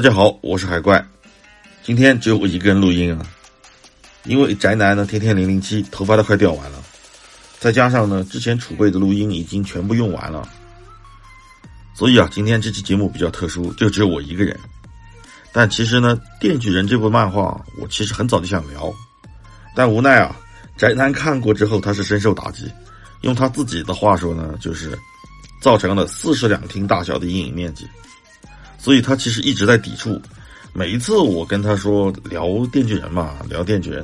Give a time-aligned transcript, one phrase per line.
[0.00, 1.06] 大家好，我是海怪，
[1.82, 3.20] 今天只有我一个人录音啊，
[4.24, 6.82] 因为宅男呢天天零零七，头发都快掉完了，
[7.58, 10.48] 再加上呢之前储备的录音已经全部用完了，
[11.94, 14.58] 所以啊今天这期节目比较特殊，就只有我一个人。
[15.52, 18.90] 但其实呢，《电锯人》这部漫画我其实很早就想聊，
[19.76, 20.34] 但无奈啊，
[20.78, 22.72] 宅男看过之后他是深受打击，
[23.20, 24.98] 用他自己的话说呢，就是
[25.60, 27.86] 造成了四室两厅大小的阴影面积。
[28.80, 30.18] 所以他其实一直在抵触，
[30.72, 34.02] 每一次我跟他说聊电锯人嘛，聊电锯人，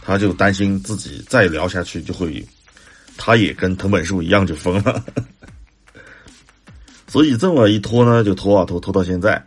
[0.00, 2.42] 他就担心自己再聊下去就会，
[3.18, 5.04] 他也跟藤本树一样就疯了。
[7.06, 9.44] 所以这么一拖呢，就拖啊拖，拖到现在，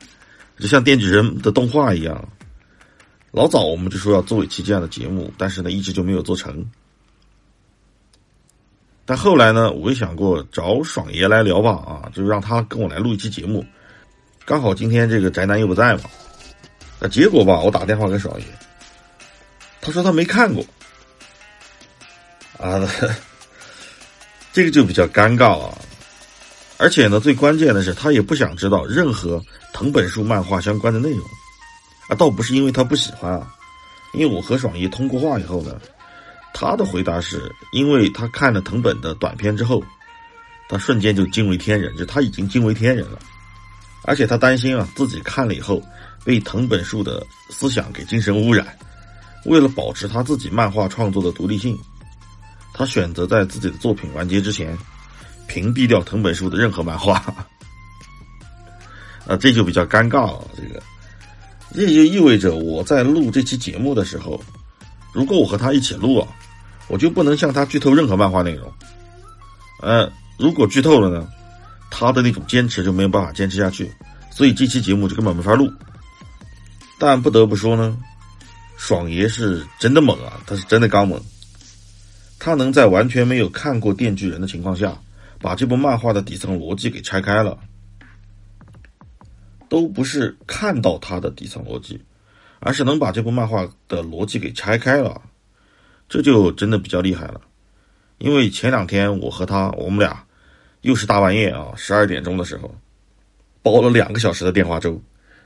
[0.60, 2.30] 就像电锯人的动画一样，
[3.32, 6.64] 老早我们就说要做一期这样的节目，但是呢一直就没有做成。
[9.06, 13.66] 但后来呢，我也想过找爽爷来聊吧，啊，就让他跟我来录一期节目。
[14.48, 16.04] 刚好今天这个宅男又不在嘛，
[17.02, 18.46] 那结果吧，我打电话给爽爷，
[19.82, 20.66] 他说他没看过，
[22.58, 22.80] 啊，
[24.54, 25.78] 这个就比较尴尬啊。
[26.78, 31.20] 而且呢，最关键的是他也不想知道任何藤本树漫画相关的内容，
[32.08, 33.54] 啊，倒不是因为他不喜欢啊，
[34.14, 35.78] 因为我和爽爷通过话以后呢，
[36.54, 39.84] 他的回答是因为他看了藤本的短片之后，
[40.70, 43.20] 他瞬间就惊为天人，就他已经惊为天人了。
[44.04, 45.82] 而且他担心啊，自己看了以后
[46.24, 48.68] 被藤本树的思想给精神污染。
[49.46, 51.78] 为了保持他自己漫画创作的独立性，
[52.74, 54.78] 他选择在自己的作品完结之前
[55.48, 57.16] 屏蔽掉藤本树的任何漫画。
[59.26, 60.48] 啊，这就比较尴尬了。
[60.56, 60.82] 这个，
[61.74, 64.42] 这就意味着我在录这期节目的时候，
[65.14, 66.28] 如果我和他一起录啊，
[66.88, 68.72] 我就不能向他剧透任何漫画内容。
[69.82, 71.28] 呃，如果剧透了呢？
[71.90, 73.92] 他的那种坚持就没有办法坚持下去，
[74.30, 75.72] 所以这期节目就根本没法录。
[77.00, 77.98] 但不得不说呢，
[78.78, 81.22] 爽爷是真的猛啊，他是真的刚猛。
[82.40, 85.00] 他能在完全没有看过《电锯人》的情况下，
[85.40, 87.58] 把这部漫画的底层逻辑给拆开了，
[89.70, 92.00] 都不是看到他的底层逻辑，
[92.60, 95.22] 而是能把这部漫画的逻辑给拆开了，
[96.08, 97.42] 这就真的比较厉害了。
[98.20, 100.24] 因为前两天我和他，我们俩。
[100.82, 102.74] 又是大半夜啊，十二点钟的时候，
[103.62, 105.02] 煲了两个小时的电话粥，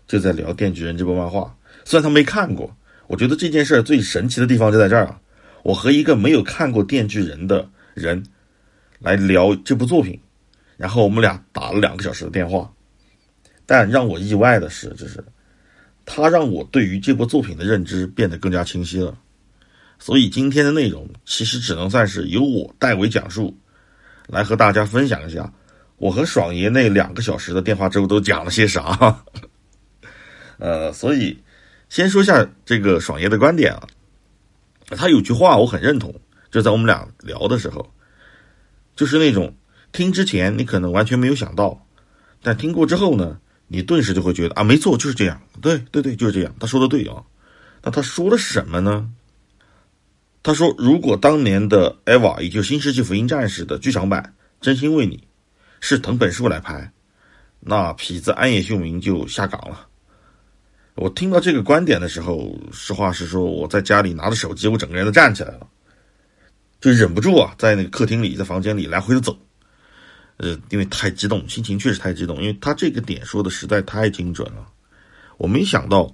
[0.08, 1.56] 就在聊《电锯人》这部漫画。
[1.86, 2.76] 虽然他没看过，
[3.08, 5.20] 我觉得这件事最神奇的地方就在这儿啊！
[5.64, 8.24] 我和一个没有看过《电锯人》的人
[9.00, 10.20] 来聊这部作品，
[10.78, 12.72] 然后我们俩打了两个小时的电话。
[13.66, 15.24] 但让我意外的是，就是
[16.06, 19.18] 他让我对于这部作品的认知变得更加清晰了。
[19.98, 23.56] 所以今天的内容其实只能算是由我代为讲述。
[24.28, 25.52] 来和大家分享一下，
[25.98, 29.24] 我和爽爷那两个小时的电话之后都讲了些啥。
[30.60, 31.42] 呃，所以
[31.90, 33.88] 先说下这个爽爷的观点啊，
[34.90, 36.14] 他有句话我很认同，
[36.52, 37.94] 就在我们俩聊的时候，
[38.96, 39.56] 就是那种
[39.92, 41.86] 听之前你可能完全没有想到，
[42.44, 47.24] 但听过之后呢，你顿时就会觉得啊，没错，就是这样，对对对，就是这样，他说的对啊。
[47.84, 49.10] 那他说的是什么呢？
[50.44, 54.24] 他说：“如果当年的《EVA》也就《新世纪福音战士》的剧场版
[54.60, 55.18] 《真心为你》
[55.80, 56.92] 是藤本树来拍，
[57.60, 59.88] 那痞子安野秀明就下岗了。”
[60.96, 65.68] 我听到这个观点的时候，实话实说，我在家里拿着手机，我整个人都站起来了，
[66.80, 69.38] 就忍不住啊，在那个客厅里，在房间里来回的走。
[70.38, 74.68] 呃，因为太激动，心情确实太激动，因为他这个点说的实在太精准了。
[75.38, 76.14] 我没想到，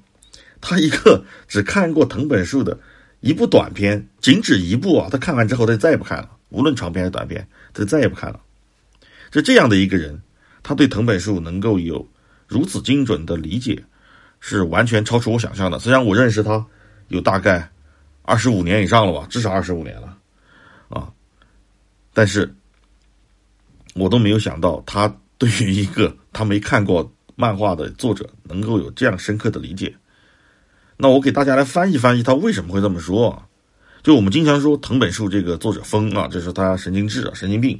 [0.60, 2.78] 他一个只看过藤本树的。
[3.27, 5.09] 一部短片，仅止一部啊！
[5.12, 6.31] 他看完之后，他再也不看了。
[6.47, 8.39] 无论长片还是短片，他再也不看了。
[9.31, 10.21] 就这样的一个人，
[10.63, 12.07] 他对藤本树能够有
[12.47, 13.83] 如此精准的理解，
[14.39, 15.77] 是完全超出我想象的。
[15.77, 16.65] 虽然我认识他
[17.09, 17.69] 有大概
[18.21, 20.18] 二十五年以上了吧，至少二十五年了
[20.88, 21.12] 啊，
[22.13, 22.56] 但是
[23.94, 29.94] 我都没有想到，他对于一个他没看过漫画的作者，能够有这样深刻的理解。
[31.00, 33.44] 那我给大家来翻译翻译，他为什么会这么说？
[34.02, 37.80] 就我们经常说藤本树这个作者疯啊，这是他神经质啊，神经病。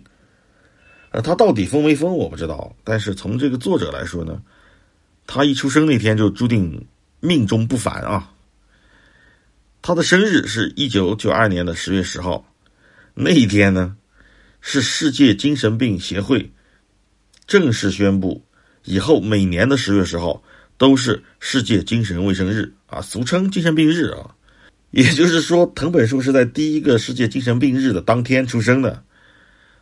[1.10, 4.40] 呃，他到底疯没疯我不知道，但是从这个作者来说呢，
[5.25, 6.86] 他一出生那天就注定
[7.19, 8.34] 命中不凡啊。
[9.81, 12.46] 他的生日是一九九二年的十月十号，
[13.16, 13.96] 那一天呢，
[14.62, 16.52] 是世界精神病协会
[17.48, 18.44] 正式宣布
[18.84, 20.44] 以后每年的十月十号。
[20.77, 24.35] 都是世界精神卫生日啊，俗称精神病日啊。
[24.91, 29.03] 也就是说，藤本树是在第一个世界精神病日的当天出生的，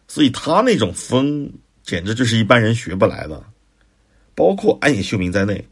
[0.08, 1.52] 所以他那种疯
[1.84, 3.44] 简直就是一般人学不来的，
[4.34, 5.64] 包括安野秀明在内。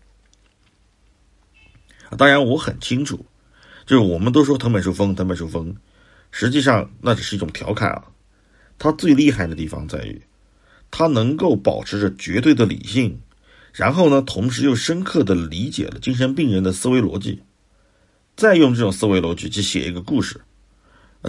[2.15, 3.25] 当然我很清楚，
[3.87, 5.75] 就是我们都说藤本树疯，藤本树疯，
[6.29, 8.05] 实际上那只是一种调侃啊。
[8.77, 10.21] 他最厉害的地方在于，
[10.91, 13.19] 他能够保持着绝对的理性，
[13.73, 17.41] 然后呢，同时又深刻的理解了精神病人的思维逻辑，
[18.35, 20.39] 再用这种思维逻辑去写一个故事，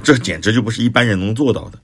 [0.04, 1.78] 这简直就不是一般人能做到的。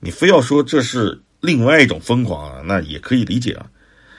[0.00, 3.70] 你非要说这是另外一种疯狂啊，那也可以理解啊，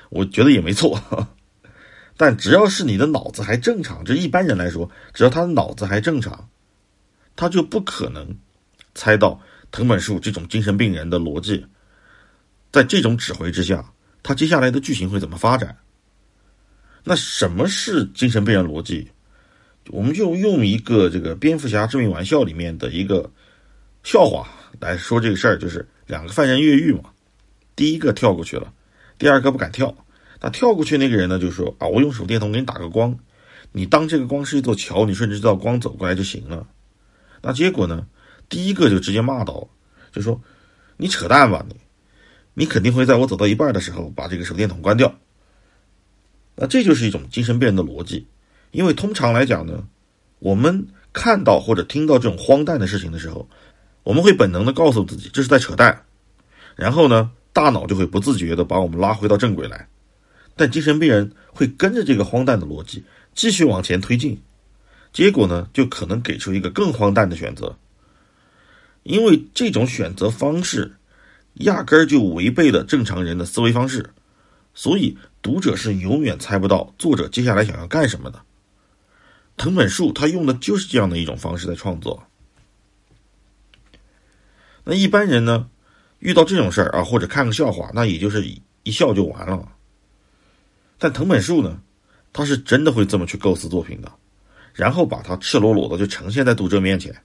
[0.09, 0.99] 我觉得也没错。
[2.17, 6.49] 但只要是你的脑子还正常，这一般人来说，只要他的脑子还正常，
[7.35, 8.35] 他就不可能
[8.95, 9.39] 猜到
[9.71, 11.63] 藤本树这种精神病人的逻辑。
[12.71, 13.85] 在这种指挥之下，
[14.25, 15.77] 他接下来的剧情会怎么发展？
[17.03, 19.07] 那什么是精神病人逻辑？
[19.89, 23.29] 我们就用一个这个《蝙蝠侠致命玩笑》里面的一个
[24.01, 24.47] 笑话
[24.79, 27.11] 来说这个事儿，就是两个犯人越狱嘛，
[27.75, 28.73] 第一个跳过去了，
[29.19, 29.95] 第二个不敢跳。
[30.41, 33.15] 那跳过去那个人呢，就说啊，我用手电筒给你打个光，
[33.71, 36.67] 你当这个光是一座桥，你顺着这道光走过来就行了。
[37.43, 38.07] 那结果呢，
[38.49, 39.67] 第一个就直接骂到，
[40.11, 40.41] 就说
[40.97, 41.75] 你扯淡吧你，
[42.55, 45.13] 你肯定会在我走到一半的时候把这个手电筒关掉。
[46.55, 48.25] 那这就是一种精神病人的逻辑，
[48.71, 49.85] 因为通常来讲呢，
[50.39, 53.47] 我们看到或者听到这种荒诞的事情的时候，
[54.03, 56.03] 我们会本能的告诉自己这是在扯淡，
[56.75, 59.87] 然后呢，大脑就会不自觉的把我们拉回到正轨来。
[60.55, 63.03] 但精神病人会跟着这个荒诞的逻辑
[63.33, 64.41] 继续往前推进，
[65.11, 67.77] 结果呢，就可能给出一个更荒诞的选择。
[69.03, 70.95] 因为这种选择方式
[71.55, 74.11] 压根儿就违背了正常人的思维方式，
[74.73, 78.41] 所以读者是永远猜不到作者接下来想要干什么的。
[79.57, 82.23] 藤本树他用的就是这样的一种方式在创作。
[84.83, 85.69] 那一般人呢，
[86.19, 88.45] 遇到这种事儿啊，或者看个笑话，那也就是
[88.83, 89.71] 一笑就完了。
[90.97, 91.81] 但藤本树呢，
[92.33, 94.11] 他是真的会这么去构思作品的，
[94.73, 97.15] 然后把它赤裸裸的就呈现在读者面前。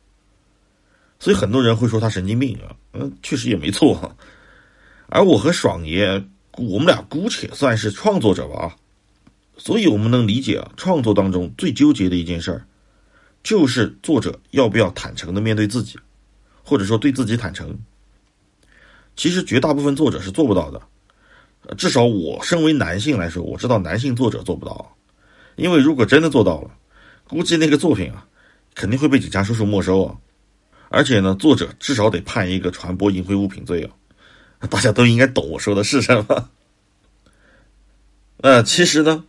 [1.21, 4.17] 所以很多人会说他神经病啊，嗯，确实也没错哈。
[5.07, 6.25] 而我和爽爷，
[6.57, 8.75] 我们俩姑且算是创作者吧，
[9.57, 12.65] 所以我们能理解啊，创作当中最纠结的一件事儿，
[13.43, 15.99] 就是作者要不要坦诚的面对自己，
[16.65, 17.79] 或者说对自己坦诚。
[19.15, 20.81] 其实绝大部分作者是做不到的。
[21.77, 24.97] 至少我身为男性来说，我知道男性作者做不到，
[25.57, 26.71] 因为如果真的做到了，
[27.29, 28.27] 估计那个作品啊，
[28.75, 30.17] 肯定会被警察叔叔没收啊，
[30.93, 33.89] 而且呢，作者至少得判一个传播淫秽物品罪
[34.59, 36.51] 啊，大家都应该懂我说的是什么。
[38.39, 39.25] 呃，其实呢，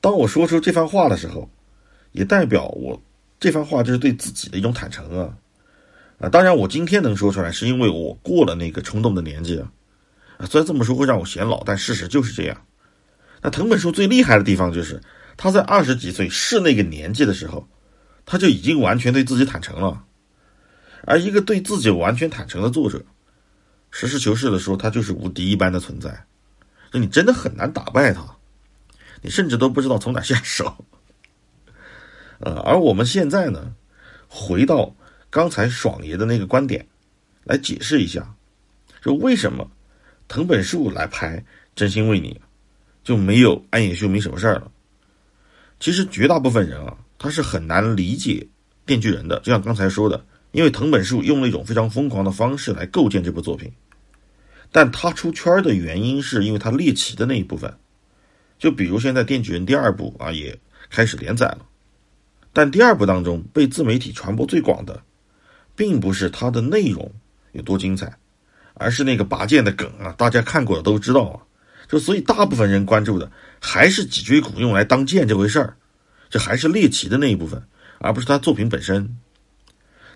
[0.00, 1.48] 当我说出这番话的时候，
[2.10, 3.00] 也代表我
[3.38, 5.38] 这番话就是对自己的一种坦诚啊，
[6.18, 9.70] 啊，当然我今天能说出来，是因为我过了那个冲动的年纪啊。
[10.50, 12.66] 虽然这么说会让我显老，但事实就是这样。
[13.40, 15.00] 那藤本树最厉害的地方就是，
[15.36, 17.68] 他在二十几岁是那个年纪的时候，
[18.24, 20.02] 他就已经完全对自己坦诚了。
[21.06, 23.02] 而一个对自己完全坦诚的作者，
[23.90, 26.26] 实事求是的说，他就是无敌一般的存在。
[26.92, 28.22] 那你真的很难打败他，
[29.22, 30.84] 你甚至都不知道从哪下手。
[32.40, 33.74] 呃，而我们现在呢，
[34.28, 34.94] 回到
[35.30, 36.86] 刚才爽爷的那个观点，
[37.44, 38.34] 来解释一下，
[39.00, 39.70] 就为什么。
[40.28, 41.38] 藤本树来拍
[41.76, 42.34] 《真心为你》，
[43.04, 44.68] 就没有安野秀明什么事儿了。
[45.78, 48.32] 其实绝大部分人啊，他是很难理解
[48.84, 49.38] 《电锯人》的。
[49.38, 53.70] 就像刚才说的，因为藤本树用了一种非常疯狂的方式来构建这部作品，
[54.72, 57.76] 但他出圈的原因是因为他猎奇的那一部分。
[58.58, 60.58] 就比如现在《电锯人》第二部啊，也
[60.88, 61.58] 开始连载了，
[62.54, 65.02] 但第二部当中被自媒体传播最广的，
[65.74, 67.12] 并不是它的内容
[67.52, 68.16] 有多精彩。
[68.72, 71.36] 而是那个拔剑的梗啊，大家看过的都知道啊，
[71.86, 75.76] 就所以大部分人关注的还是脊椎骨用来当剑这回事儿，
[76.30, 77.62] 这还是猎奇的那一部分，
[77.98, 79.18] 而不是他作品本身。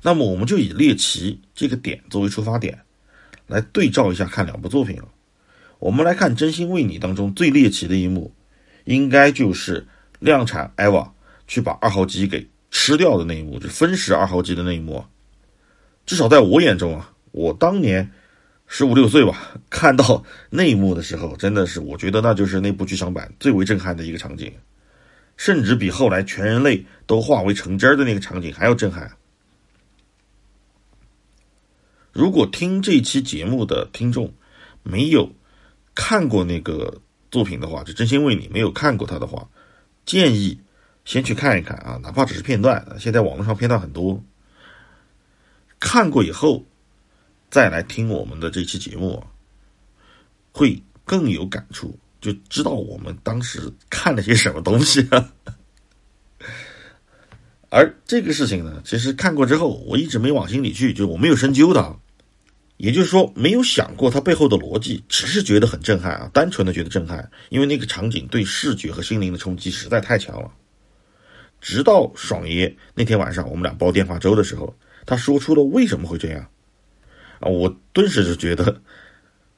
[0.02, 2.78] 那么我们就以猎奇这个点作为出发点，
[3.46, 5.00] 来对照一下看两部作品。
[5.78, 8.32] 我们来看《真心为你》当中最猎奇的一幕，
[8.84, 9.86] 应该就是
[10.18, 11.12] 量产艾娃
[11.46, 15.04] 去把二号机给吃掉的那一幕，就分食二号机的那一幕。
[16.06, 18.10] 至少在我眼中啊，我当年。
[18.72, 24.52] 十五六岁吧， 看到那一幕的时候，真的是我觉得那就是那部剧场版最为震撼的一个场景，
[25.36, 29.10] 甚至比后来全人类都化为成汁儿的那个场景还要震撼。
[32.12, 34.32] 如果听这期节目的听众
[34.82, 35.32] 没有
[35.94, 37.00] 看过那个
[37.30, 39.48] 作品的话，就真心为你没有看过他的话，
[40.04, 40.58] 建议
[41.04, 44.22] 先去看一看啊，哪怕只是片段，现在网络上片段很多，
[45.78, 46.64] 看过以后。
[47.50, 49.24] 再来听我们的这期节目，
[50.52, 55.04] 会更有感触，就知道我们当时看了些什么东西。
[57.70, 61.96] 而这个事情呢，其实看过之后，我一直没往心里去，就我没有深究它，
[62.76, 70.50] 也就是说，没有想过它背后的逻辑，只是觉得很震撼啊，单纯的觉得震撼，因为那个场景对视觉和心灵的冲击实在太强了。
[71.60, 74.74] 直到爽爷那天晚上，我们俩煲电话粥的时候，
[75.06, 76.48] 他说出了为什么会这样
[77.38, 78.80] 啊，我顿时就觉得，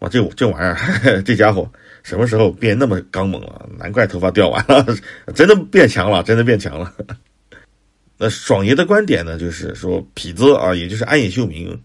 [0.01, 3.71] 哇，这这玩意儿， 这家伙什么时候变那么刚猛了？
[3.79, 4.85] 难怪头发掉完了，
[5.35, 6.93] 真的变强了，真的变强了。
[8.25, 11.83] 那爽爷的观点呢，就是说痞子啊，也就是安野秀明，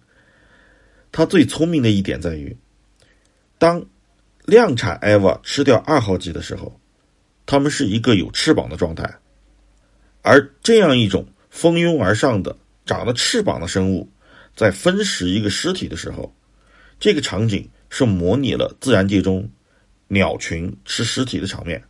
[1.12, 2.56] 他最聪明的一点在于，
[3.58, 3.84] 当
[4.46, 6.80] 量产艾娃吃掉二号机的时候，
[7.48, 9.12] 他们是一个有翅膀的状态，
[10.22, 14.08] 而这样一种蜂拥而上的长了翅膀的生物，
[14.56, 16.32] 在分食一个尸体的时候，
[17.00, 19.50] 这个场景是模拟了自然界中
[20.08, 21.84] 鸟群吃尸体的场面。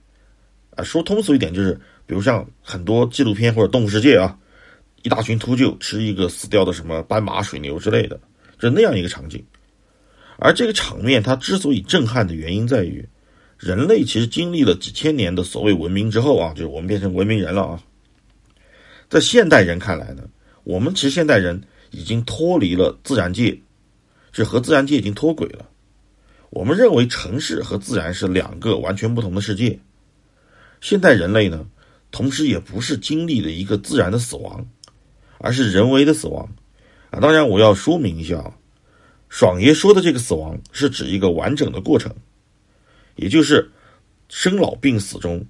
[0.77, 1.77] 啊，说通俗一点就是。
[2.07, 4.35] 比如像很多纪录片或者动物世界啊，
[5.03, 8.19] 一大群秃鹫吃一个死掉的什么斑马、水牛之类的，
[8.57, 9.45] 就那样一个场景。
[10.37, 13.07] 而这个场面它之所以震撼的原因在于，
[13.57, 17.83] 人类其实经历了几千年的所谓文明之后啊，就是我们变成文明人了啊。
[19.09, 20.23] 在现代人看来呢，
[20.63, 21.61] 我们其实现代人
[21.91, 23.59] 已经脱离了自然界，
[24.31, 25.67] 是和自然界已经脱轨了。
[26.51, 29.77] 我们认为城市和自然是两个完全不同的世界。
[30.79, 31.65] 现代人类呢？
[32.11, 34.65] 同时，也不是经历了一个自然的死亡，
[35.39, 36.49] 而是人为的死亡，
[37.11, 38.53] 啊，当然我要说明一下啊，
[39.29, 42.15] 爽爷说的这个死亡是指一个完整的过程，
[43.17, 43.69] 也就是
[44.29, 45.45] 生老病死中，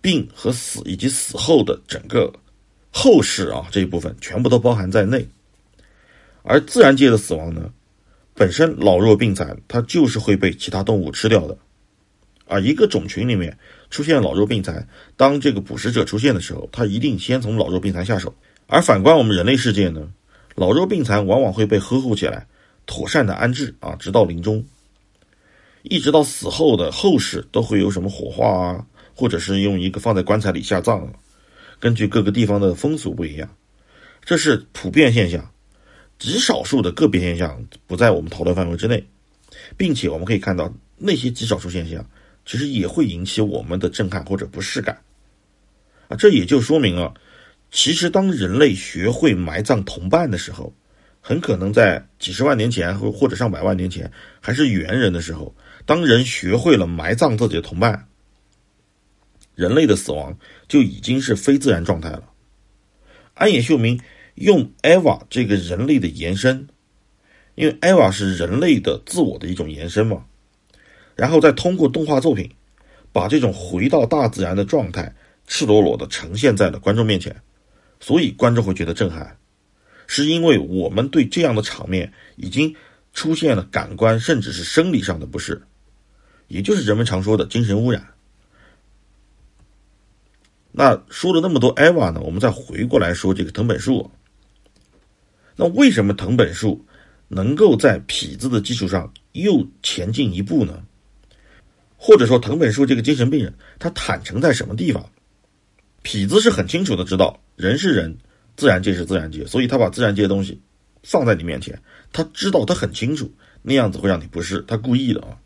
[0.00, 2.32] 病和死以及死后的整个
[2.90, 5.26] 后事啊这一部分全部都包含在内，
[6.42, 7.72] 而自然界的死亡呢，
[8.34, 11.56] 本身老弱病残，它就是会被其他动物吃掉的。
[12.46, 13.56] 而一个种群里面
[13.90, 14.86] 出现老弱病残，
[15.16, 18.34] 当这个捕食者出现的时候，他一定先从老弱病残下手。
[18.66, 20.08] 而反观我们人类世界呢，
[20.54, 22.46] 老弱病残往往会被呵护起来，
[22.86, 24.64] 妥善的安置啊，直到临终，
[25.82, 31.12] 一直到死后的后事都会有什么火化啊，或者是用一个放在棺材里下葬。
[31.78, 33.48] 根据各个地方的风俗不一样，
[34.24, 35.50] 这是普遍现象，
[36.18, 39.04] 极少数的个别现象不在我们讨论范围之内，
[39.76, 42.04] 并且我们可以看到那些极少数现象。
[42.44, 45.00] 其实也会引起我们的震撼或者不适感，
[46.08, 47.14] 啊，这也就说明了，
[47.70, 50.72] 其实当人类学会埋葬同伴的时候，
[51.20, 55.54] 很可能在几十万年前或或者上百万年前还是猿人的时候，
[55.86, 58.08] 当人学会了埋葬自己的同伴，
[59.54, 62.30] 人类的死亡就已经是非自然状态了。
[63.32, 64.00] 安野秀明
[64.34, 66.68] 用艾娃这个人类的延伸，
[67.54, 70.26] 因为艾娃是人类的自我的一种延伸嘛。
[71.16, 72.50] 然后再通过动画作品，
[73.12, 75.14] 把这种回到大自然的状态，
[75.46, 77.34] 赤裸裸的呈现在了观众面前，
[78.00, 79.36] 所以观众会觉得震撼，
[80.06, 82.74] 是因为我们对这样的场面已经
[83.12, 85.62] 出现了感官甚至是生理上的不适，
[86.48, 88.08] 也就是人们常说的精神污染。
[90.72, 94.10] 那说了那么多艾娃呢，我们再回过来说这个藤本树，
[95.54, 96.84] 那为什么藤本树
[97.28, 100.84] 能够在痞子的基础上又前进一步呢？
[102.06, 105.10] 或者说，藤本树这个精神病人，他坦诚在什么地方？
[106.02, 108.14] 痞子是很清楚的知道，人是人，
[108.58, 110.60] 自然界是自然界，所以他把自然界的东西
[111.02, 111.80] 放在你面前，
[112.12, 113.32] 他知道他很清楚，
[113.62, 115.38] 那样子会让你不适，他故意的啊。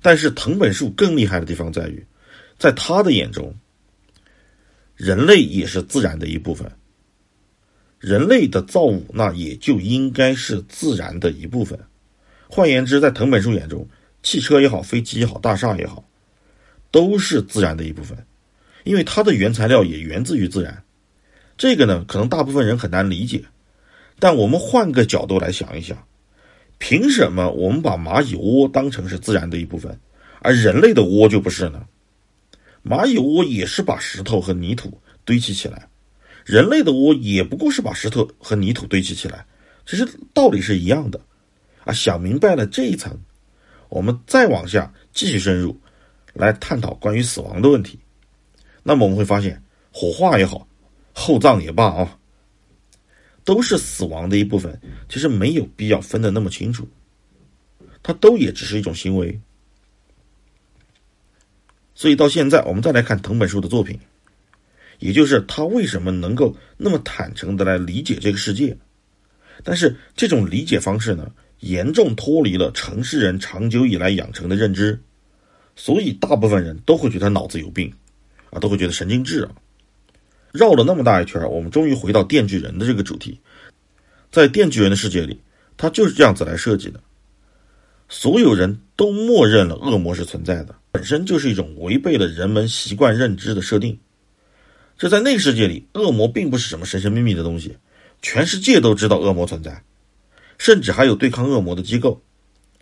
[0.00, 2.06] 但是藤本树更厉害的地方在于，
[2.56, 3.52] 在他的眼中，
[4.94, 6.70] 人类也是自然的一部分，
[7.98, 11.76] 人类的造物那也就应该是自然的一部分。
[12.48, 13.88] 换言之，在藤本树眼中。
[14.26, 16.02] 汽车也好，飞机也好，大厦也好，
[16.90, 18.26] 都是自然的一部分，
[18.82, 20.82] 因为它的原材料也源自于自然。
[21.56, 23.44] 这个呢，可能大部分人很难理解，
[24.18, 26.08] 但我们换个角度来想一想，
[26.78, 29.96] 凭什么我们把蚂蚁窝当成是自然的一部分，
[30.40, 31.86] 而人类的窝就不是呢？
[32.84, 35.88] 蚂蚁窝也是把石头和泥土堆砌起来，
[36.44, 39.46] 人类的窝也不过是把石头和泥土堆砌起来，
[39.86, 40.04] 其实
[40.34, 41.20] 道理是一样的
[41.84, 41.92] 啊！
[41.92, 43.16] 想明白了这一层。
[43.88, 45.78] 我们再往下继续深入，
[46.34, 47.98] 来探讨关于死亡的问题。
[48.82, 49.62] 那么我们会发现，
[49.92, 50.66] 火化也好，
[51.12, 52.18] 厚葬也罢啊，
[53.44, 54.80] 都是死亡的一部分。
[55.08, 56.88] 其实没有必要分得那么清楚，
[58.02, 59.40] 它都也只是一种行为。
[61.94, 63.98] 所以到现在，我们再来看藤本树的作品，
[64.98, 68.76] 也就是他为什么能够那么坦诚的来理解这个世界。
[69.64, 71.32] 但是这种理解方式呢？
[71.60, 75.00] 严重脱离了城市人长久以来养成的认知，
[75.74, 77.92] 所以大部分人都会觉得脑子有病，
[78.50, 79.50] 啊，都会觉得神经质啊。
[80.52, 83.38] 绕了那么大一圈，我们终于回到电锯人的这个主题。
[84.30, 85.40] 在电锯人的世界里，
[85.76, 87.00] 他就是这样子来设计的：
[88.08, 93.98] 所有人都默认了恶魔是存在的，本身就是一种违背了人们习惯认知的设定。
[94.96, 97.76] 这在那个世界里，恶魔并不是什么神神秘秘的东西，
[98.22, 99.82] 全世界都知道恶魔存在，
[100.58, 102.22] 甚至还有对抗恶魔的机构。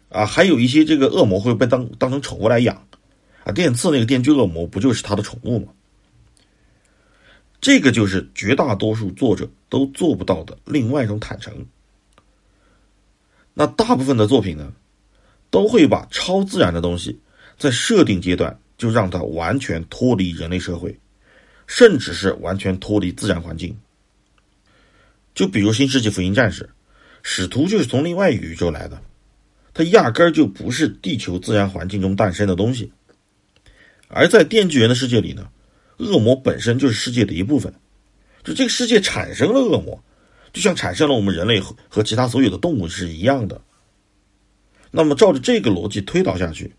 [0.09, 2.87] 啊，还有一些这个恶魔会被当当成宠物来养。
[3.45, 5.73] 啊，电刺那个电锯恶魔不就是他的宠物吗？
[7.61, 11.67] 这个就是绝大多数作者都做不到的另外一种坦诚。
[13.55, 14.73] 那大部分的作品呢，
[15.51, 17.19] 都会把超自然的东西
[17.57, 20.99] 在设定阶段就让它完全脱离人类社会，
[21.67, 23.77] 甚至是完全脱离自然环境。
[25.35, 26.65] 就比如《新世纪福音战士》，
[27.27, 29.03] 使徒就是从另外一宇宙来的，
[29.73, 32.93] 他压根儿就不是地球自然环境中诞生的东西。
[34.09, 35.49] 而在电锯人的世界里呢？
[35.97, 37.73] 恶魔本身就是世界的一部分，
[38.43, 40.03] 就这个世界产生了恶魔，
[40.53, 43.61] 就像产生了我们人类和和其他所有的动物是一样的。
[44.91, 46.75] 那么照着这个逻辑推导下去，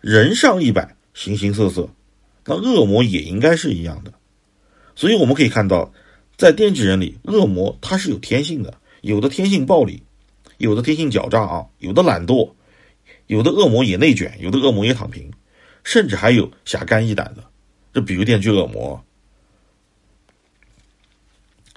[0.00, 1.88] 人上一百，形形色色，
[2.44, 4.12] 那恶魔也应该是一样的。
[4.94, 5.92] 所以我们可以看到，
[6.36, 10.02] 在电锯人里，恶魔它是有天性的，有的天性暴力，
[10.58, 12.54] 有的天性狡诈啊，有的懒惰，
[13.26, 15.30] 有的恶魔也内卷，有的恶魔也躺平，
[15.84, 17.44] 甚至还有侠肝义胆的。
[17.92, 19.04] 就比如电锯恶魔，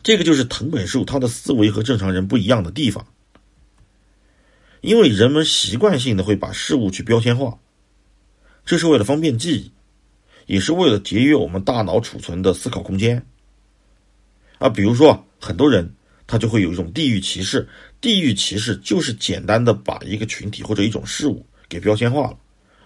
[0.01, 3.05] 这个就是藤本树他的思维和正常人不一样的地方。
[4.81, 7.57] 因为人们习惯性的会把事物去标签化，
[8.65, 9.71] 这是为了方便记忆，
[10.53, 13.25] 也是为了节约我们大脑储存的思考空间。
[14.59, 15.91] 啊，比如说很多人
[16.27, 17.67] 他就会有一种地域歧视，
[18.01, 22.37] 地域歧视就是简单的把一个群体或者一种事物给标签化了。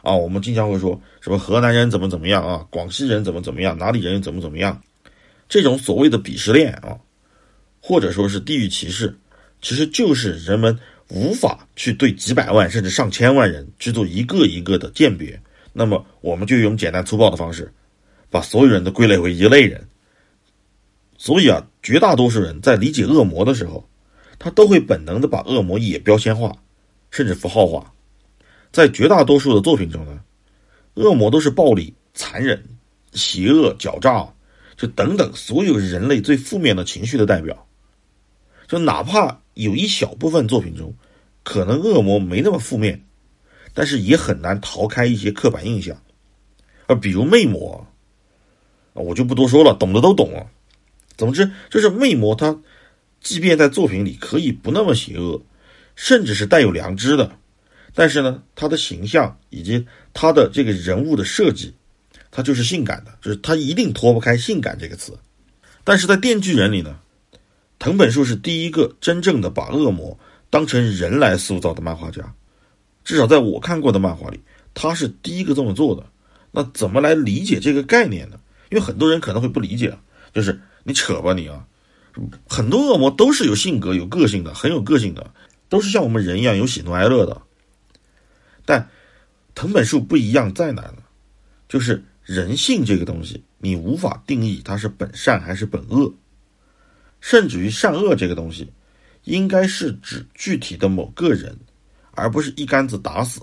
[0.01, 4.81] 啊，我们经常会说什么河南人怎么怎么样啊，广西人怎么怎么样，哪里人怎么怎么样，
[5.49, 6.97] 这种所谓的鄙视链啊，
[7.81, 9.13] 或者说是地域歧视，
[9.61, 15.37] 其实就是人们无法去对几百万甚至上千万人去做一个一个的鉴别，
[15.73, 17.69] 那么我们就用简单粗暴的方式，
[18.29, 19.85] 把所有人都归类为一类人。
[21.21, 23.85] 所以啊，绝大多数人在理解恶魔的时候，
[24.39, 26.55] 他都会本能的把恶魔也标签化，
[27.11, 27.93] 甚至符号化。
[28.71, 30.21] 在绝大多数的作品中呢，
[30.93, 32.63] 恶魔都是暴力、残忍、
[33.11, 34.33] 邪恶、狡诈，
[34.77, 37.67] 就等等所有人类最负面的情绪的代表。
[38.65, 40.93] 就哪怕有一小部分作品中，
[41.43, 43.03] 可能恶魔没那么负面，
[43.73, 46.01] 但是也很难逃开一些刻板印象。
[46.87, 47.85] 而比如魅魔，
[48.93, 50.47] 我就不多说了，懂的都懂了。
[51.19, 52.57] 总之，就是魅魔他，
[53.19, 55.41] 即便在作品里可以不那么邪恶，
[55.93, 57.29] 甚至是带有良知的。
[57.93, 61.73] 但是呢，他的形象以及他的这个人物的设计，
[62.31, 65.19] 他就是性感的，就是他一定脱不开“性感”这个词。
[65.83, 66.97] 但是在《电锯人》里呢，
[67.79, 70.17] 藤本树是第一个真正的把恶魔
[70.49, 72.33] 当成人来塑造的漫画家，
[73.03, 74.39] 至少在我看过的漫画里，
[74.73, 76.05] 他是第一个这么做的。
[76.51, 78.39] 那怎么来理解这个概念呢？
[78.69, 79.97] 因为很多人可能会不理解，
[80.33, 81.65] 就是你扯吧你啊，
[82.47, 85.33] 很多恶魔都是有性格、有个性的，很有个性的，
[85.67, 87.41] 都是像我们人一样有喜怒哀乐的。
[88.65, 88.89] 但
[89.55, 90.97] 藤本树不一样在哪呢？
[91.67, 96.13] 就是人性这个东西，你无法定义它是本善还是本恶，
[97.19, 98.71] 甚至于善恶这个东西，
[99.23, 101.57] 应该是指具体的某个人，
[102.11, 103.41] 而不是一竿子打死。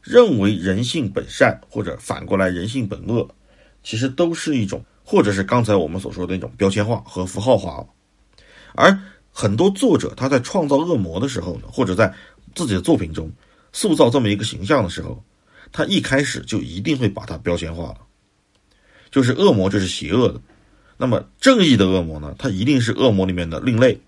[0.00, 3.34] 认为人性本善或者反过来人性本恶，
[3.82, 7.86] 其实都是一种，或者是刚才我们所说的那种标签化和符号化了。
[8.74, 8.98] 而
[9.30, 12.12] 很多作者他在创造恶魔的时候呢，或者在
[12.56, 13.30] 自己的作品中。
[13.76, 15.20] 塑造这么一个形象的时候，
[15.72, 17.98] 他一开始就一定会把它标签化了，
[19.10, 20.40] 就是恶魔就是邪恶的，
[20.96, 24.00] 那么正义的恶魔呢，它一定是恶魔里面的另类，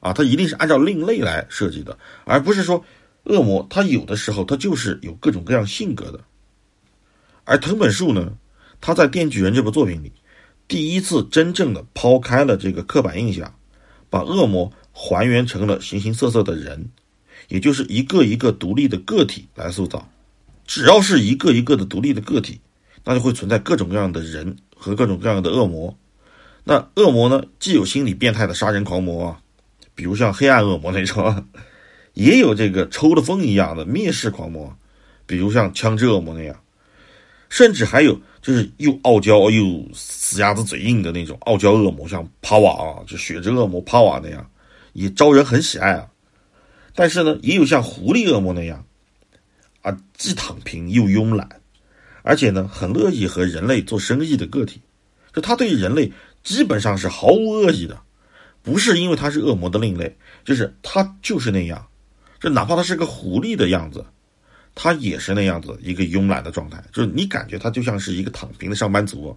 [0.00, 2.82] 啊，它一定是按照另类来设计的，而不是说
[3.24, 6.18] 恶魔它有的时候它就是有各种各样性格的。
[7.44, 8.32] 而藤本树呢，
[8.80, 10.10] 他在《电锯人》这部作品里，
[10.66, 13.54] 第一次真正的抛开了这个刻板印象，
[14.08, 16.88] 把恶魔还原成了形形色色的人。
[17.48, 20.08] 也就是一个一个独立的个体来塑造，
[20.66, 22.58] 只要是一个一个的独立的个体，
[23.04, 25.94] 那就会存在各种各样的人和各种各样的恶魔。
[26.64, 29.40] 那恶魔呢，既有心理变态的杀人狂魔啊，
[29.94, 31.46] 比如像黑暗恶魔那种，
[32.14, 34.74] 也有这个抽了风一样的蔑视狂魔，
[35.26, 36.58] 比如像枪支恶魔那样，
[37.50, 44.50] 甚至还有就是又傲娇又死鸭子嘴硬的那种傲娇恶魔，像帕瓦啊，就血之恶魔帕瓦那样，
[44.92, 46.06] 也招人很喜爱啊。
[46.94, 48.84] 但是呢，也有像狐狸恶魔那样，
[49.80, 51.48] 啊，既躺平又慵懒，
[52.22, 54.78] 而且呢，很乐意和人类做生意的个体，
[55.32, 57.98] 就他对人类基本上是毫无恶意的，
[58.62, 61.82] 不是因为他是恶魔的另类，就是他就是那样，
[62.38, 64.04] 就哪怕他是个狐狸的样子，
[64.74, 69.36] 他也是那样子一个慵懒的状态，就是你感觉他就像是一个躺平的上班族，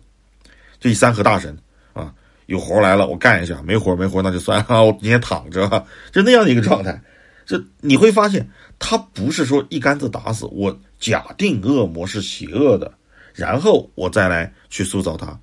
[0.80, 1.58] 这三和大神
[1.94, 2.14] 啊，
[2.48, 7.02] 有活来了我干一下，没活没活那就算了， 我今天躺着，就那样的一个状态。
[7.46, 12.92] 这你会发现，他不是说一竿子打死我，假定恶魔是邪恶的，
[13.34, 15.40] 然后我再来去塑造他，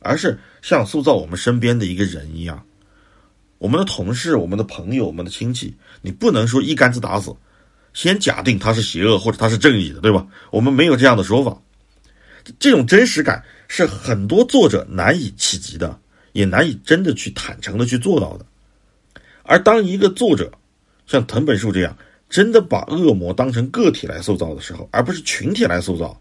[0.00, 2.64] 而是像塑造我们身边的一个人一样，
[3.58, 7.36] 我们的同事、我们的朋友、我们的亲戚，你不能说一竿子打死，
[7.94, 10.26] 先假定他是邪恶或者他是正义的，对吧？
[10.50, 11.60] 我们没有这样的说法，
[12.58, 15.98] 这种真实感是很多作者难以企及的，
[16.32, 18.46] 也难以真的去坦诚的去做到的，
[19.42, 20.52] 而当一个作者。
[21.04, 21.94] 像藤本树这样，
[22.30, 26.18] 真的把恶魔当成个体来塑造的时候，而不是群体来塑造，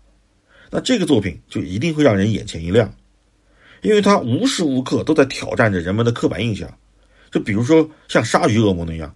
[0.71, 2.93] 那这个作品就一定会让人眼前一亮，
[3.83, 6.67] 因为他无时无刻都在挑战着人们的刻板印象。
[7.29, 9.15] 就比如说像鲨鱼恶魔那样，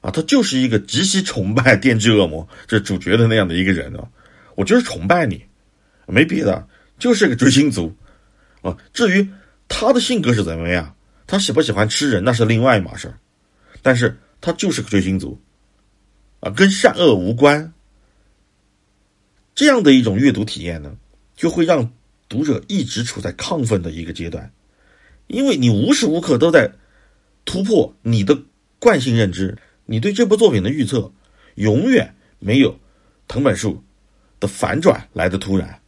[0.00, 4.08] 啊，他就是一个极其崇拜 电锯恶魔这主角的那样的一个人啊，
[4.54, 5.44] 我就是崇拜你，
[6.06, 7.94] 没别的，就是个追星族
[8.62, 8.76] 啊。
[8.92, 9.28] 至于
[9.68, 10.94] 他的性格是怎么样，
[11.26, 13.14] 他喜不喜欢吃人那是另外一码事，
[13.82, 14.16] 但是。
[14.42, 15.38] 他就是个追星族，
[16.40, 17.74] 啊，跟善恶无关。
[19.54, 20.96] 这样的一种阅读体验呢，
[21.36, 21.92] 就会让
[22.26, 24.50] 读者一直处在亢奋的一个阶段，
[25.26, 26.72] 因为你无时无刻都在
[27.44, 28.34] 突破你的
[28.78, 29.58] 惯性认知，
[29.90, 31.10] 你对这部作品的预测
[31.56, 32.78] 永远没有
[33.26, 33.82] 藤本树
[34.38, 35.80] 的反转来的突然。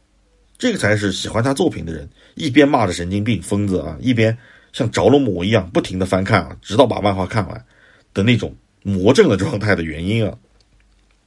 [0.57, 4.37] 这个才是喜欢他作品的人一边骂着神经病疯子啊，一边
[4.73, 7.65] 像着了魔一样不停的翻看啊，直到把漫画看完。
[8.13, 10.37] 的那种魔怔的状态的原因啊，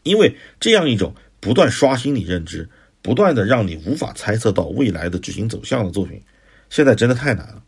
[0.02, 2.68] 因为这样一种不断刷新你认知、
[3.00, 6.20] 不断的让你无法猜测到未来的剧情走向的作品，
[6.68, 7.62] 现在真的太难了。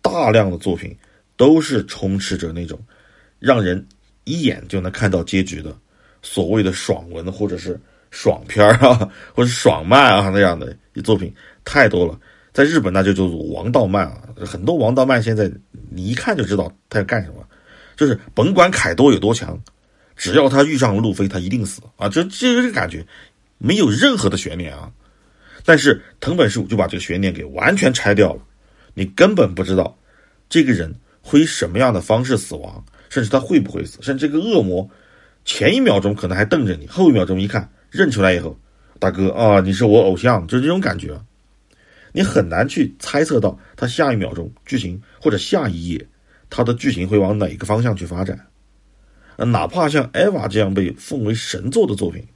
[0.00, 0.96] 大量的作品
[1.36, 2.80] 都是充斥着那种
[3.40, 3.84] 让人
[4.24, 5.76] 一眼就能看到结局的
[6.22, 7.78] 所谓的爽文或者是
[8.10, 12.18] 爽片啊， 或者爽漫啊那样的作品太多了。
[12.52, 15.50] 在日本那就叫做王道漫啊，很多王道漫现在
[15.90, 17.36] 你一看就知道他要干什么。
[17.94, 19.58] 就是甭管凯多有多强，
[20.16, 22.08] 只要他遇上路飞，他一定死啊！
[22.08, 23.06] 这这个感觉
[23.58, 24.90] 没有任何的悬念啊。
[25.64, 28.40] 但是藤本树就把这个悬念给完全拆掉了，
[28.94, 29.96] 你根本不知道
[30.48, 34.88] 这个人会以什么样的方式死亡，甚至他会不会死，甚至这个恶魔
[35.44, 38.58] 前一秒钟可能还瞪着你，后一秒钟一看认出来以后，
[38.98, 41.20] 大哥啊，你是我偶像，就是这种感觉，
[42.12, 46.08] 你很难去猜测到他下一秒钟剧情或者下一页。
[46.48, 48.46] 他的剧情会往哪个方向去发展？
[49.36, 52.26] 呃，哪怕像《艾娃》这样被奉为神作的作品，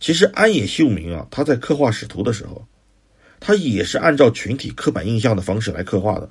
[0.00, 2.66] 其实安野秀明啊，他在刻画使徒的时候，
[3.38, 6.28] 他也是按照群体刻板印象的方式来刻画的。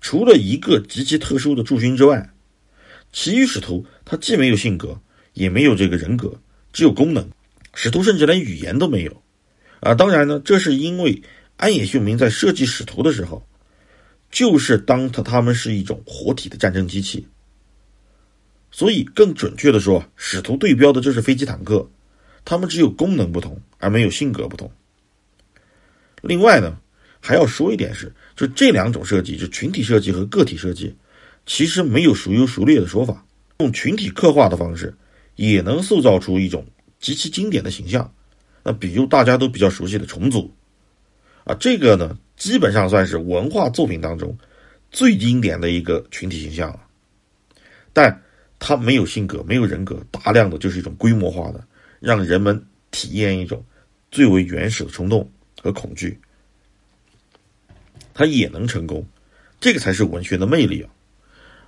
[0.00, 2.30] 除了一个极其特殊的驻勋之外，
[3.12, 5.00] 其余使徒他既没有性格，
[5.34, 6.32] 也没有这个人格，
[6.72, 7.28] 只有功能。
[7.74, 9.22] 使徒甚至连语言都没有。
[9.80, 11.22] 啊，当然呢，这是因为
[11.56, 13.46] 安野秀明在设计使徒的时候。
[14.32, 17.26] 就是当他他们是一种活体的战争机器，
[18.70, 21.90] 所以更准确的说，使徒对标的就是飞机坦克，
[22.44, 24.70] 他们只有功能不同，而没有性格不同。
[26.22, 26.78] 另外呢，
[27.20, 30.94] 还要说一点是，就这两种设计，就群体设计和个体设计，
[31.46, 33.24] 其实没有孰优孰劣的说法。
[33.58, 34.94] 用群体刻画的方式，
[35.36, 36.66] 也能塑造出一种
[36.98, 38.12] 极其经典的形象。
[38.62, 40.50] 那比如大家都比较熟悉的重组，
[41.44, 42.18] 啊，这个呢。
[42.40, 44.34] 基本上算是文化作品当中
[44.90, 46.80] 最经典的一个群体形象了，
[47.92, 48.18] 但
[48.58, 51.62] 它没有性格，没有人格，大量的就是一种规模化的，
[52.00, 52.58] 让人们
[52.90, 53.62] 体验一种
[54.10, 55.30] 最为原始的冲动
[55.60, 56.18] 和恐惧。
[58.14, 59.06] 他也能成功，
[59.60, 60.90] 这个才是文学的魅力啊！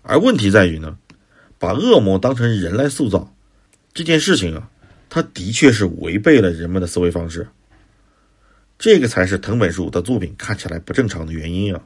[0.03, 0.99] 而问题在于呢，
[1.59, 3.35] 把恶魔当成人来塑造
[3.95, 4.71] 这件事情啊，
[5.09, 7.49] 它的确是违背了人们的思维方式。
[8.79, 11.85] 这个才是藤本树的作品看起来不正常的原因啊，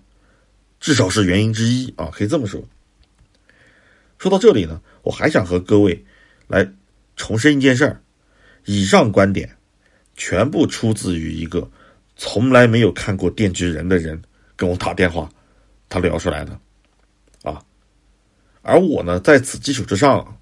[0.81, 2.65] 至少是原因之一啊，可以这么说。
[4.19, 6.05] 说到这里呢，我还想和各位
[6.49, 6.73] 来
[7.17, 8.01] 重申一件事儿：
[8.65, 9.57] 以上观点
[10.17, 11.71] 全部出自于一个
[12.17, 14.23] 从来没有看过《电锯人》的人
[14.57, 15.31] 跟我打电话，
[15.89, 16.59] 他聊出来的
[17.43, 17.63] 啊。
[18.63, 20.41] 而我呢，在此基础之上，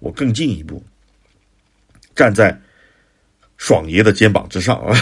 [0.00, 0.84] 我更进一步
[2.14, 2.60] 站在。
[3.60, 4.94] 爽爷的肩膀之上啊，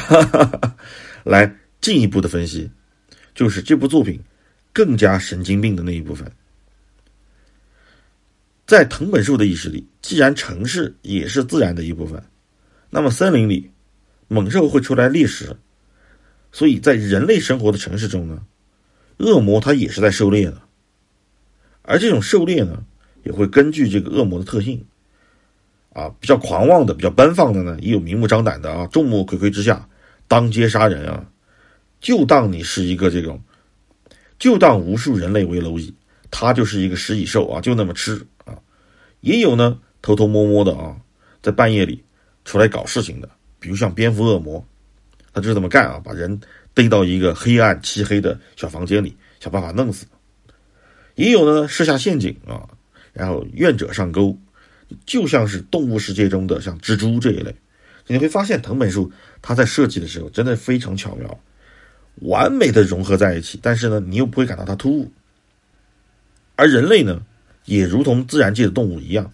[1.24, 2.70] 来进一步的分析，
[3.34, 4.18] 就是这部作品
[4.72, 6.26] 更加神经病的那一部分。
[8.66, 12.24] 在藤本树的意识里，既然城市也是自然的一部分，
[12.88, 13.70] 那么森林里
[14.28, 15.54] 猛兽会出来猎食，
[16.56, 18.40] 所以在人类生活的城市中呢，
[19.18, 20.58] 恶魔它也是在狩猎的，
[21.82, 22.82] 而这种狩猎呢，
[23.24, 24.82] 也会根据这个恶魔的特性，
[25.92, 29.86] 啊，比较狂妄的、比较奔放的呢，也有明目张胆的啊，众目睽睽之下
[30.26, 31.28] 当街杀人啊，
[32.00, 33.38] 就当你是一个这种，
[34.38, 35.94] 就当无数人类为蝼蚁，
[36.30, 38.56] 他就是一个食蚁兽啊，就那么吃啊，
[39.20, 40.96] 也有呢偷偷摸摸的啊，
[41.42, 42.02] 在半夜里
[42.46, 43.28] 出来搞事情的。
[43.58, 44.66] 比如像蝙蝠恶魔，
[45.36, 46.40] 他就是这么干啊，把人
[46.72, 50.06] 逮到一个黑暗漆黑的小房间里，想办法弄死。
[51.14, 52.66] 也有呢设下陷阱啊，
[53.12, 54.34] 然后愿者上钩，
[55.04, 57.54] 就像是动物世界中的像蜘蛛这一类。
[58.06, 61.38] 你会发现藤本树他在设计的时候真的非常巧妙，
[62.22, 65.12] 完美的融合在一起，但是呢，你又不会感到它突兀。
[66.54, 67.20] 而人类呢，
[67.66, 69.30] 也如同自然界的动物一样，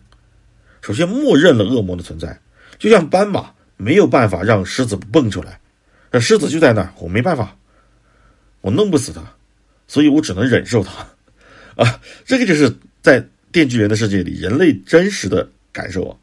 [0.81, 2.41] 首先默认了恶魔的存在，
[2.77, 3.53] 就像斑马。
[3.79, 5.59] 没有办法让狮子蹦出来，
[6.13, 7.57] 这狮子就在那儿，我没办法，
[8.61, 9.23] 我弄不死它，
[9.89, 10.93] 所以我只能忍受它，
[11.83, 12.71] 啊，这个就是
[13.01, 16.17] 在电锯人的世界里人类真实的感受啊，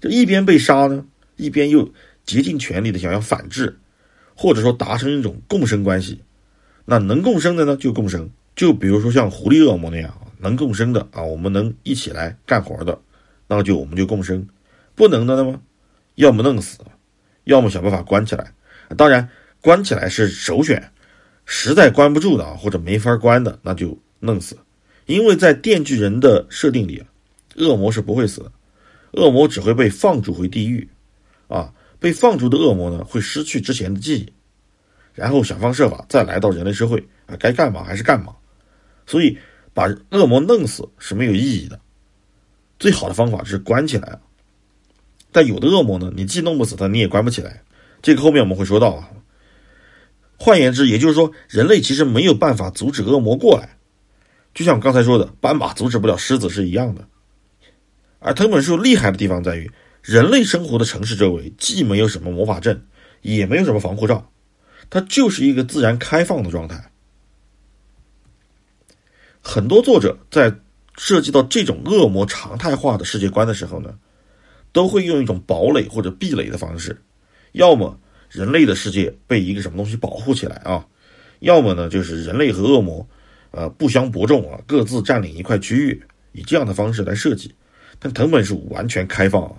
[0.00, 1.88] 就一边被杀呢，一边又
[2.24, 3.78] 竭尽全力的想要反制，
[4.34, 6.20] 或者说达成一种共生关系，
[6.84, 13.00] 那能共生的呢就共生，就比如说像狐狸恶魔那样能共生的啊，我们能一起来干活的，
[13.46, 14.44] 那就我们就共生，
[14.96, 15.60] 不能的吗？
[16.16, 16.78] 要么弄死，
[17.44, 18.52] 要么想办法关起来。
[18.94, 19.28] 当然，
[19.60, 20.90] 关起来是首选。
[21.46, 24.56] 实在关不住的啊，或者没法关的，那就弄死。
[25.04, 27.04] 因为在电锯人的设定里，
[27.56, 28.50] 恶魔是不会死的，
[29.12, 30.88] 恶魔只会被放逐回地狱。
[31.46, 34.32] 啊，被放逐的恶魔呢，会失去之前的记忆，
[35.12, 38.34] 然后想方设法再来到人类社会啊，该干嘛还是干嘛。
[39.06, 39.36] 所以，
[39.74, 41.78] 把恶魔弄死是没有意义的。
[42.78, 44.18] 最好的方法是关起来啊。
[45.30, 47.62] 但有的恶魔呢，你既弄不死他，你也关不起来。
[48.04, 49.08] 这个后面我们会说到啊。
[50.36, 53.78] 换言之，也就是说，人类其实没有办法阻止恶魔过来，
[54.52, 57.08] 就像刚才说的，斑马阻止不了狮子是一样的。
[58.18, 59.70] 而藤本树厉害的地方在于，
[60.02, 62.86] 人类生活的城市周围既没有什么魔法阵，
[63.22, 64.30] 也没有什么防护罩，
[64.90, 66.90] 它就是一个自然开放的状态。
[69.40, 70.54] 很多作者在
[70.98, 73.94] 涉及到这种恶魔常态化的世界观的时候呢。
[74.74, 77.00] 都会用一种堡垒或者壁垒的方式，
[77.54, 77.96] 要么
[78.30, 80.84] 人类的世界被一个什么东西保护起来啊，
[81.38, 83.06] 要么呢就是人类和恶魔，
[83.52, 87.54] 呃不相伯仲啊，各自占领一块区域，以这样的方式来设计。
[88.00, 89.54] 但藤本树完全开放啊，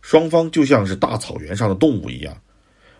[0.00, 2.34] 双方就像是大草原上的动物一样，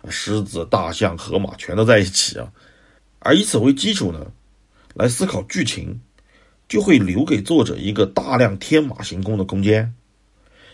[0.07, 2.47] 狮子、大象、河马全都在一起啊，
[3.19, 4.31] 而以此为基础呢，
[4.93, 5.99] 来思考剧情，
[6.69, 9.91] 就会留给作者一个大量天马行空的空间。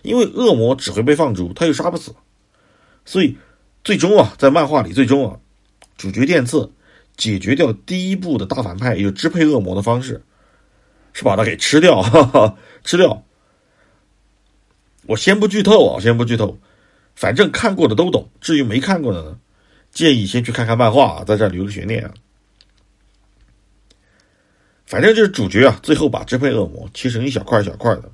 [0.04, 2.14] 因为恶魔只会被放逐，他又杀不死，
[3.08, 3.38] 所以
[3.86, 5.40] 最终啊，在漫画里，最终啊，
[5.96, 6.70] 主角电次
[7.16, 10.22] 解决掉第一部的大反派，也就支配恶魔的方式，
[11.14, 13.24] 是把他给吃掉，哈哈，吃掉。
[15.06, 16.60] 我先不剧透啊，先不剧透，
[17.16, 18.30] 反正看过的都懂。
[18.42, 19.40] 至于没看过的呢，
[19.90, 22.14] 建议先去看看漫画啊，在这留个悬念啊。
[24.86, 28.12] 反正就是主角啊，最后把支配恶魔切成一小块一小块的，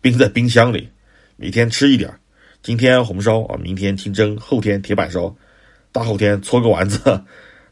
[0.00, 0.88] 冰在冰箱里。
[1.36, 2.12] 每天吃一点
[2.64, 5.36] 今天红烧啊，明天清蒸，后天铁板烧，
[5.92, 7.22] 大后天搓个丸子，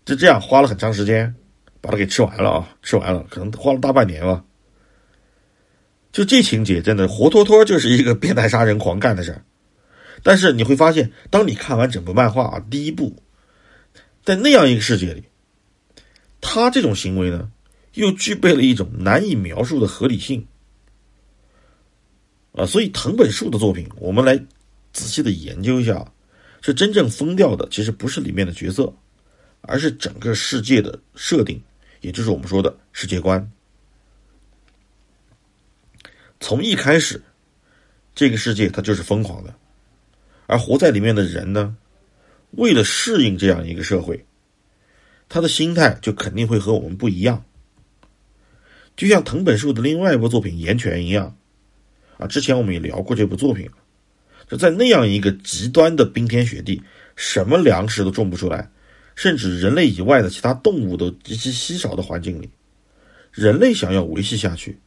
[0.05, 1.35] 就这样花了很长时间
[1.81, 4.45] 把它给吃完了啊，吃完了可能花了大半年吧。
[6.13, 9.43] 就这情节真的活脱脱就是一个变态杀人狂干的事儿。
[10.23, 13.17] 但是你会发现，当你看完整部漫画啊，第一部，
[14.23, 15.25] 在那样一个世界里，
[16.39, 17.51] 他这种行为呢，
[17.95, 20.47] 又具备了一种难以描述的合理性。
[22.53, 24.39] 啊，所以藤本树的作品，我们来
[24.93, 26.13] 仔细的研究一下，
[26.61, 28.93] 是真正疯掉的，其实不是里面的角色，
[29.63, 31.63] 而是整个世界的设定，
[32.01, 33.51] 也就是我们说的世界观。
[36.41, 37.23] 从一开始，
[38.15, 39.55] 这个世界它就是疯狂的，
[40.47, 41.77] 而活在里面的人呢，
[42.53, 44.27] 为了适应这样一个社会，
[45.29, 47.45] 他的心态就肯定会和我们不一样。
[48.95, 51.35] 就像藤本树的另外一部作品《岩泉》一样。
[52.19, 53.71] 啊，之前我们也聊过这部作品，
[54.53, 56.83] 就在那样一个极端的冰天雪地，
[57.17, 58.71] 什么粮食都种不出来，
[59.15, 62.51] 甚至人类以外的其他动物都极其稀少的环境里，
[63.31, 64.79] 人类想要维系下去，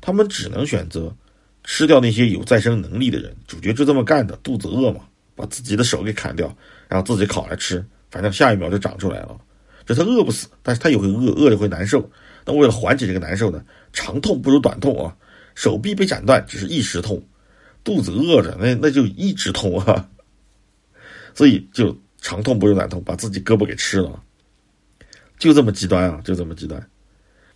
[0.00, 1.14] 他们只能选择
[1.62, 3.36] 吃掉那些有再生能力的人。
[3.46, 5.02] 主角就这么干的，肚子饿嘛，
[5.34, 6.56] 把自己的手给砍掉，
[6.88, 9.38] 然后自己烤来吃，反正下一秒就长出来了。
[9.84, 12.10] 就他饿不死，但是他也会饿，饿着会难受。
[12.46, 15.14] 那为了缓解这个难受呢，长痛不如短痛啊。
[15.54, 17.22] 手臂被斩断只是一时痛，
[17.86, 20.08] 肚子饿着那那就一直痛啊，
[21.36, 24.20] 所以就长痛不如短痛，把自己胳膊给吃了，
[25.38, 26.84] 就这么极端啊，就这么极端。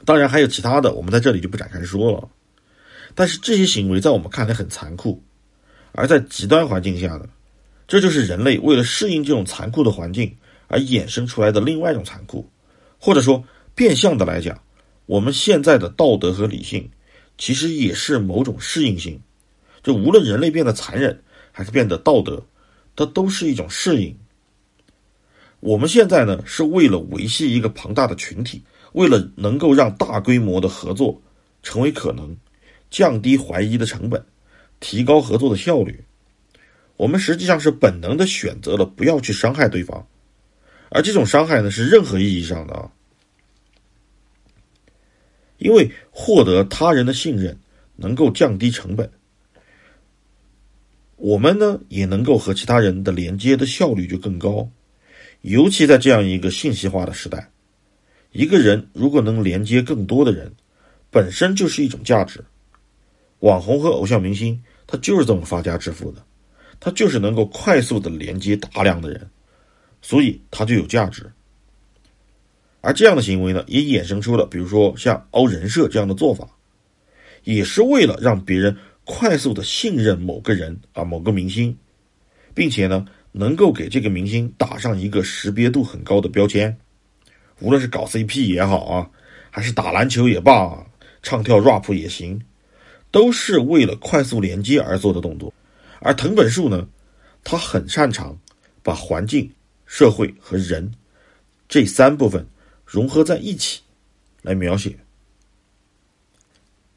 [0.05, 2.29] 当然还有其他的，我们在这里就不展开说了。
[3.16, 5.21] 但是这些行为在我们看来很残酷，
[5.90, 7.29] 而在极端环境下呢，
[7.88, 10.33] 这就是人类为了适应这种残酷的环境
[10.69, 12.49] 而衍生出来的另外一种残酷，
[13.01, 13.43] 或者说
[13.75, 14.62] 变相的来讲，
[15.07, 16.88] 我们现在的道德和理性
[17.37, 19.21] 其实也是某种适应性。
[19.83, 22.43] 就无论人类变得残忍还是变得道德，
[22.97, 24.16] 它都是一种适应。
[25.61, 28.62] 我们现在呢是为了维系一个庞大的群体。
[28.93, 31.23] 为了能够让大规模的合作
[31.62, 32.37] 成为可能，
[32.90, 34.27] 降低怀疑的成本，
[34.81, 36.03] 提高合作的效率，
[36.97, 40.05] 我们实际上是本能的选择了不要去伤害对方，
[40.88, 42.90] 而这种伤害呢是任何意义上的啊，
[45.59, 47.57] 因为获得他人的信任
[47.95, 49.09] 能够降低成本，
[51.20, 54.66] 我们呢也能够和其他人的连接的效率就更高，
[55.42, 57.50] 尤其在这样一个信息化的时代。
[58.33, 60.50] 一个人如果能连接更多的人，
[61.11, 62.42] 本身就是一种价值。
[63.40, 66.24] 网红和偶像明星，他就是这么发家致富的，
[66.78, 69.28] 他就是能够快速的连接大量的人，
[70.00, 71.30] 所以他就有价值。
[72.80, 76.48] 而这样的行为呢，也衍生出了，比如说像凹人设这样的做法，
[77.44, 78.74] 也是为了让别人
[79.12, 81.77] 快速的信任某个人啊，某个明星，
[82.55, 86.79] 并且呢，能够给这个明星打上一个识别度很高的标签。
[87.59, 89.11] 无论是搞 CP 也好啊，
[89.51, 90.87] 还是打篮球也罢，
[91.25, 92.40] 唱跳 rap 也行，
[93.11, 95.53] 都是为了快速连接而做的动作。
[95.99, 96.88] 而藤本树呢，
[97.42, 98.38] 他很擅长
[98.81, 99.51] 把环境、
[99.87, 100.88] 社会和人
[101.68, 102.46] 这三部分
[102.87, 103.81] 融合在一起
[104.42, 104.96] 来描写。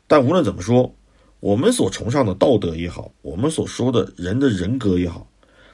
[0.05, 0.95] 但无论怎么说，
[1.43, 5.29] 我们所崇尚的道德也好，我们所说的人的人格也好，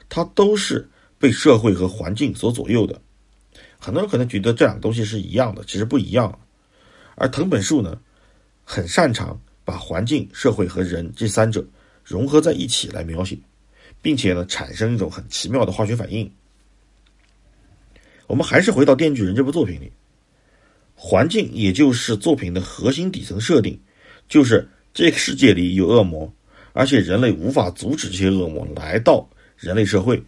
[0.08, 0.84] 它都是
[1.16, 3.00] 被社会和环境所左右的。
[3.78, 6.36] 很多人可能觉得这两个东西是一样的，其实不一样。
[7.14, 7.96] 而藤本树呢，
[8.64, 11.64] 很擅长把环境、社会和人这三者
[12.02, 13.38] 融合在一起来描写，
[14.02, 16.28] 并且呢，产生一种很奇妙的化学反应。
[18.26, 19.92] 我们还是回到《电锯人》这部作品里，
[20.96, 23.80] 环境也就是作品的核心底层设定，
[24.28, 26.32] 就是这个世界里有恶魔，
[26.72, 30.22] 而且人类无法阻止这些恶魔来到人类社会。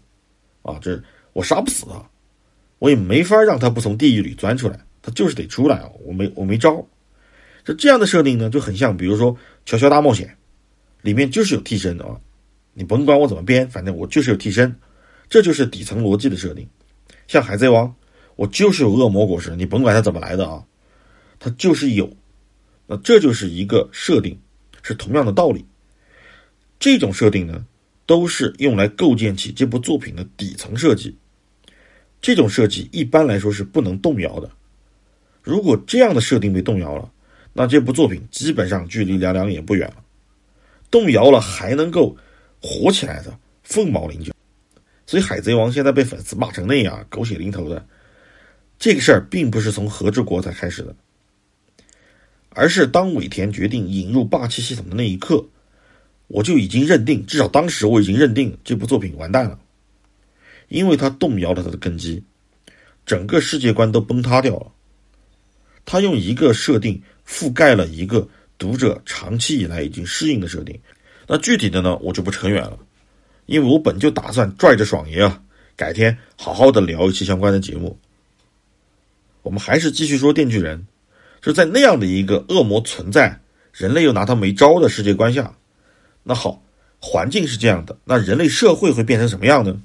[0.63, 2.03] 啊，这我杀不死他。
[2.79, 5.89] 我也没法让他不从地狱里钻出来，他就是得出来啊！
[6.05, 6.85] 我没我没招。
[7.65, 9.33] 就这样的设定呢，就很像，比如说
[9.65, 10.27] 《乔乔大冒险》，
[11.01, 12.17] 里面就是有替身的啊，
[12.75, 14.75] 你甭管我怎么编，反正我就是有替身，
[15.29, 16.69] 这就是底层逻辑的设定。
[17.29, 17.87] 像《海贼王》，
[18.35, 20.65] 我就是有恶魔果实，你甭管它怎么来的啊，
[21.39, 22.13] 它就是有。
[22.89, 24.37] 那这就是一个设定，
[24.83, 25.65] 是同样的道理。
[26.79, 27.65] 这种设定呢，
[28.07, 31.17] 都是用来构建起这部作品的底层设计。
[32.21, 34.51] 这种设计一般来说是不能动摇的。
[35.43, 37.11] 如果这样的设定被动摇了，
[37.53, 39.97] 那这部作品基本上距离凉凉也不远了。
[40.91, 42.17] 动摇了还能够
[42.61, 44.33] 火起来的，凤毛麟角。
[45.05, 47.85] 所以《海贼王》现在被粉丝骂成那样，狗血淋头的，
[48.79, 50.95] 这个事儿并不是从和之国才开始的，
[52.55, 55.45] 而是当尾田决定引入霸气系统的那一刻，
[56.29, 59.59] 我就已经认定，至少当时我已经认定这部作品完蛋了。
[60.69, 62.23] 因为他动摇了他的根基，
[63.05, 64.73] 整个世界观都崩塌掉了。
[65.85, 70.79] 他用一个设定覆盖了一个读者长期以来已经适应的设定。
[71.27, 72.79] 那具体的呢，我就不扯远了，
[73.47, 75.43] 因为我本就打算拽着爽爷啊，
[75.77, 77.99] 改天好好的聊一期相关的节目。
[79.43, 80.79] 我们还是继续说《电锯人》，
[81.43, 83.41] 是在那样的一个恶魔存在，
[83.73, 85.57] 人类又拿他没招的世界观下，
[86.23, 86.63] 那好，
[87.01, 89.83] 环境是这样的，那人类社会会变成什么样呢？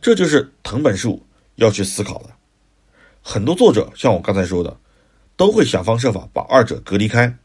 [0.00, 2.30] 这就是藤本树要去思考的。
[3.22, 4.76] 很多作者像我刚才说的，
[5.36, 7.38] 都会想方设法把二者隔离开。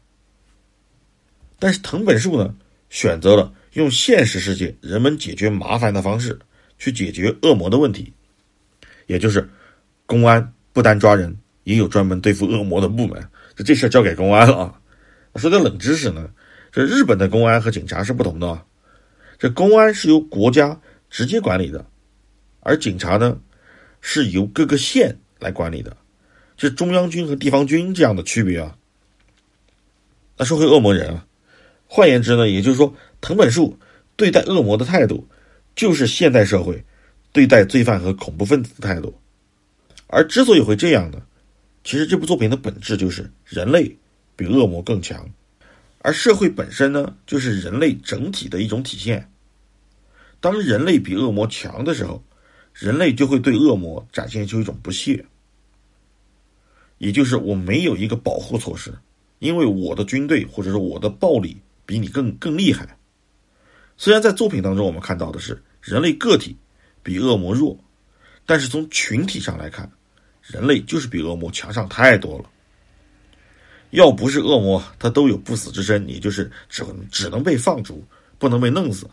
[1.60, 2.54] 但是藤本树呢，
[2.90, 6.38] 选择了用现实世界人们解决麻烦的方式
[6.78, 8.12] 去解决恶魔的问题，
[9.06, 9.48] 也就是
[10.04, 13.22] 公安不单抓人，也有专门对付恶魔的部门。
[13.54, 14.80] 这这事交给公安了啊。
[15.36, 16.30] 说点冷知识呢，
[16.72, 18.64] 这日本的公安和警察是不同的啊，
[19.38, 21.84] 这公安是由国家直接管理的。
[22.60, 23.38] 而警察呢，
[24.00, 25.94] 是由各个县来管理的，
[26.56, 28.74] 就中央军和地方军这样的区别啊。
[30.38, 31.26] 那说回恶魔人啊，
[31.86, 33.78] 换言之呢，也就是说，藤本树
[34.16, 35.28] 对待恶魔的态度，
[35.76, 36.82] 就是现代社会
[37.30, 39.14] 对待罪犯和恐怖分子的态度。
[40.06, 41.20] 而之所以会这样呢，
[41.84, 43.96] 其实这部作品的本质就是人类
[44.36, 45.28] 比恶魔更强，
[46.00, 49.30] 而社会本身呢，就是人类整体的一种体现。
[50.40, 52.22] 当人类比恶魔强的时候，
[52.74, 55.24] 人类就会对恶魔展现出一种不屑，
[56.98, 58.92] 也就是我没有一个保护措施，
[59.38, 61.56] 因为我的军队或者是我的暴力
[61.86, 62.96] 比你更更厉害。
[63.96, 66.56] 虽然在作品当中我们看到的是人类个体
[67.02, 67.76] 比恶魔弱，
[68.46, 69.90] 但是从群体上来看，
[70.48, 72.44] 人类就是比恶魔强上太多了。
[73.90, 78.04] 要不是恶魔，他都有不死之身，也就是只只能被放逐，
[78.38, 79.08] 不能被弄死。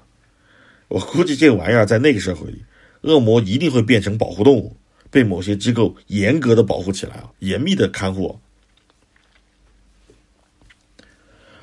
[0.88, 2.64] 我估计这玩意儿在那个社会里，
[3.02, 4.76] 恶魔一定会变成保护动物，
[5.10, 8.38] 被某些机构严格的保护起来啊，严密的看护。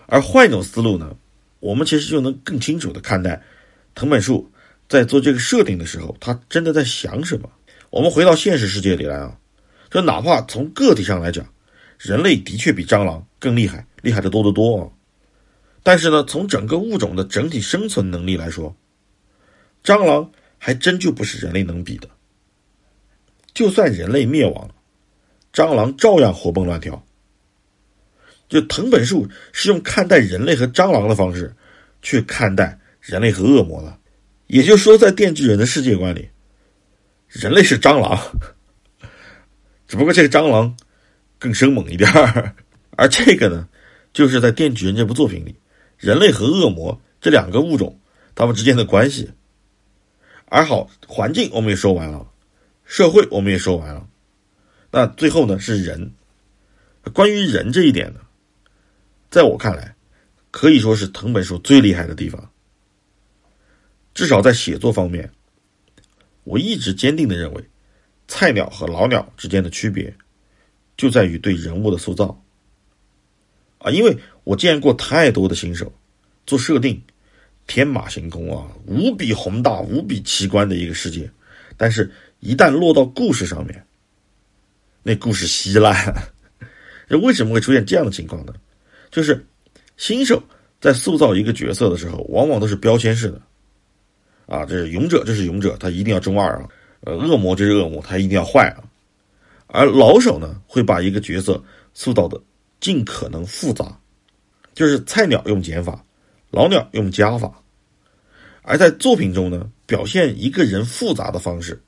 [0.06, 1.14] 而换一种思路呢，
[1.60, 3.42] 我们其实就能更清楚的看待
[3.94, 4.50] 藤本树
[4.88, 7.48] 在做这个设定的时候，他真的在想什么。
[7.90, 9.38] 我们回到现实世界里来啊，
[9.92, 11.46] 这哪怕从个体上来讲。
[11.98, 14.90] 人类的确比蟑螂更厉害，厉害的多得多啊！
[15.84, 18.74] 但是呢，从整个物种的整体生存能力来说，
[19.84, 22.08] 蟑螂还真就不是人类能比的。
[23.54, 24.68] 就算人类灭亡，
[25.52, 27.06] 蟑螂照样活蹦乱跳。
[28.48, 31.54] 就藤本树是用看待人类和蟑螂的方式
[32.00, 33.96] 去看待人类和恶魔的，
[34.48, 36.28] 也就是说，在电锯人的世界观里，
[37.28, 38.18] 人类是蟑螂，
[39.92, 40.74] 只不过这个蟑螂。
[41.38, 42.54] 更生猛一点儿，
[42.96, 43.68] 而这个呢，
[44.12, 45.56] 就是在《电锯人》这部作品里，
[45.98, 47.98] 人类和恶魔这两个物种
[48.36, 49.28] 他们之间的关系。
[50.44, 52.24] 而好，环境我们也说完了，
[52.84, 54.08] 社会我们也说完了，
[54.92, 56.12] 那最后呢是人。
[57.12, 58.20] 关于人这一点呢，
[59.28, 59.96] 在我看来，
[60.52, 62.50] 可以说是藤本树最厉害的地方。
[64.14, 65.28] 至少在写作方面，
[66.44, 67.64] 我一直坚定的认为，
[68.32, 70.10] 菜鸟和老鸟之间的区别。
[70.96, 72.42] 就在于对人物的塑造，
[73.78, 75.92] 啊，因为我见过太多的新手
[76.46, 77.02] 做设定，
[77.66, 81.28] 天马行空啊，无比宏大、无比奇观的一个世界，
[81.76, 82.10] 但是，
[82.40, 83.84] 一旦落到故事上面，
[85.02, 86.14] 那故事稀烂。
[87.08, 88.54] 这为什么会出现这样的情况呢？
[89.10, 89.44] 就是
[89.98, 90.42] 新手
[90.80, 93.42] 在塑造一个角色的时候，往往都是标签式的，
[94.46, 96.68] 啊，这是勇者，这是勇者，他一定要中二啊，
[97.04, 98.78] 呃，恶魔，这是恶魔，他一定要坏啊。
[99.66, 101.62] 而老手呢，会把一个角色
[101.94, 102.40] 塑造的
[102.80, 103.98] 尽可能复杂，
[104.74, 106.04] 就是菜鸟用减法，
[106.50, 107.60] 老鸟用加法。
[108.62, 111.82] 而在作品中呢，表现一个人复杂的方式，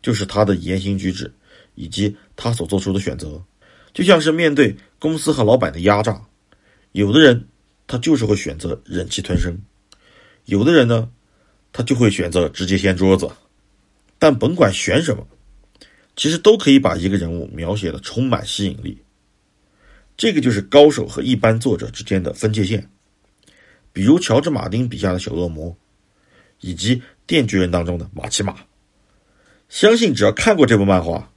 [0.00, 1.30] 就是他的言行举止
[1.74, 3.42] 以及他所做出的选择，
[3.92, 6.22] 就像是面对公司和老板的压榨，
[6.92, 7.46] 有的人
[7.86, 9.60] 他就是会选择忍气吞声，
[10.46, 11.10] 有的人呢，
[11.72, 13.28] 他就会选择直接掀桌子。
[14.20, 15.26] 但甭管选什么。
[16.16, 19.00] 其实都可以把一个人物描写的充满吸引力，
[20.18, 22.86] 这个就是高手和一般作者之间的分界线。
[23.92, 25.74] 比如乔治·马丁笔下的小恶魔，
[26.60, 26.96] 以及
[27.26, 28.54] 《电锯人》当中的马奇马。
[29.70, 31.32] 相信只要看过这部漫画，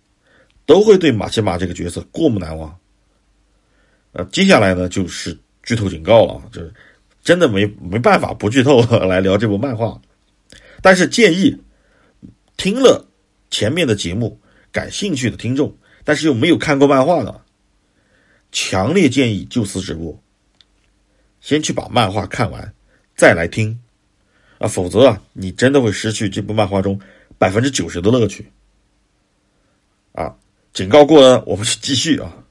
[0.65, 2.77] 都会对马奇马这个角色过目难忘。
[4.11, 6.73] 呃，接下来呢就是剧透警告了，就是
[7.23, 10.01] 真的没没办法不剧透来聊这部漫画。
[10.81, 11.55] 但是建议
[12.57, 13.07] 听了
[13.49, 14.39] 前面的节目。
[14.71, 17.41] 感兴趣的听众，但是又没有看过漫画的，
[18.51, 20.19] 强烈建议就此止步，
[21.41, 22.73] 先去把漫画看完，
[23.15, 23.79] 再来听，
[24.57, 26.99] 啊，否则啊，你真的会失去这部漫画中
[27.37, 28.51] 百分之九十的乐趣。
[30.13, 30.35] 啊，
[30.73, 32.43] 警告过了，我们是继续啊。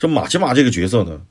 [0.00, 1.24] 这马奇马这个角色呢，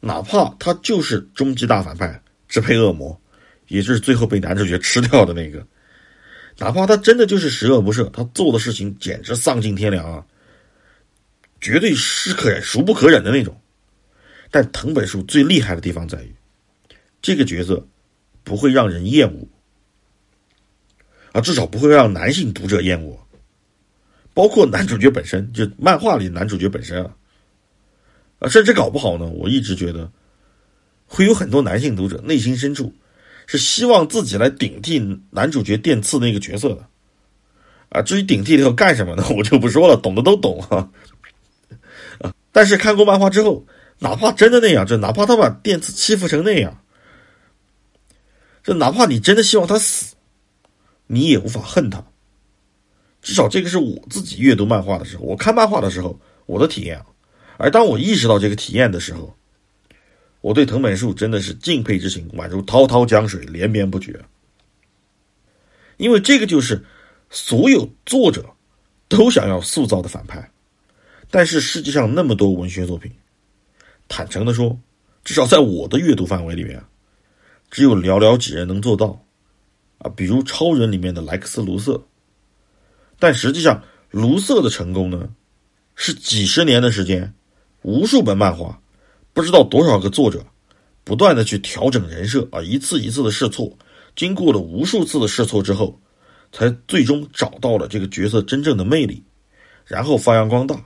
[0.00, 3.20] 哪怕他就是终极大反派，支配恶魔，
[3.68, 5.66] 也就是最后被男主角吃掉的那个。
[6.60, 10.26] 哪怕他真的就是十恶不赦，他做的事情简直丧尽天良啊，
[11.58, 13.58] 绝对是可忍孰不可忍的那种。
[14.50, 16.34] 但藤本树最厉害的地方在于，
[17.22, 17.88] 这个角色
[18.44, 19.48] 不会让人厌恶，
[21.32, 23.18] 啊，至少不会让男性读者厌恶，
[24.34, 27.16] 包括男主角本身，就漫画里男主角本身啊，
[28.40, 30.12] 啊，甚至搞不好呢，我一直觉得
[31.06, 32.94] 会有很多男性读者内心深处。
[33.50, 36.86] 是希望自己来顶替男主角电次那个角色的，
[37.88, 39.24] 啊，至于顶替要干什么呢？
[39.36, 40.88] 我就不说了，懂的都懂哈。
[42.20, 43.66] 啊，但是看过漫画之后，
[43.98, 46.80] 哪怕真的那样，就哪怕他把电次欺负成那样，
[48.62, 50.14] 就哪怕你真的希望他死，
[51.08, 52.04] 你也无法恨他。
[53.20, 57.04] 至少这个是我自己阅读漫画的时候，我看漫画的时候我的体验。
[57.56, 59.36] 而当我意识到这个体验的时候，
[60.40, 64.24] 我对藤本树真的是敬佩之情宛如滔滔江水连绵不绝，
[65.96, 66.84] 因为这个就是
[67.28, 68.44] 所有作者
[69.08, 70.50] 都想要塑造的反派，
[71.30, 73.12] 但是世界上那么多文学作品，
[74.08, 74.78] 坦诚的说，
[75.24, 76.82] 至少在我的阅读范围里面，
[77.70, 79.24] 只有寥寥几人能做到。
[79.98, 82.02] 啊，比如超人里面的莱克斯·卢瑟。
[83.18, 85.28] 但实际上，卢瑟的成功呢，
[85.94, 87.34] 是几十年的时间，
[87.82, 88.80] 无数本漫画，
[89.40, 90.44] 不知道多少个作者，
[91.02, 93.74] 不断的去调整人设啊，一次一次的试错，
[94.14, 95.98] 经过了无数次的试错之后，
[96.52, 99.24] 才最终找到了这个角色真正的魅力，
[99.86, 100.84] 然后发扬光大，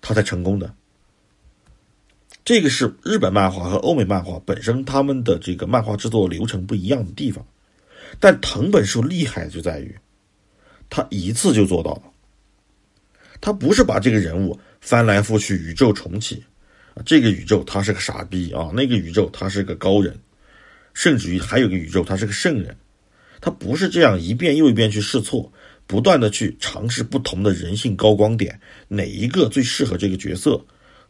[0.00, 0.72] 他才成功的。
[2.44, 7.44] 这个是日本漫画和欧美漫画本身他们的这个漫画制作流程不一样的地方，
[8.20, 9.92] 但藤本树厉害就在于。
[10.88, 12.02] 他一次就做到了。
[13.40, 16.44] 他不是把这个人物翻来覆去宇宙重启，
[17.04, 20.18] 这个宇宙他是个傻逼啊，那个宇宙他是个高人，
[20.94, 22.76] 甚至于还有个宇宙他是个圣人。
[23.40, 25.52] 他不是这样一遍又一遍去试错，
[25.86, 30.58] 不断的去尝试不同的人性高光点，哪一个最适合这个角色，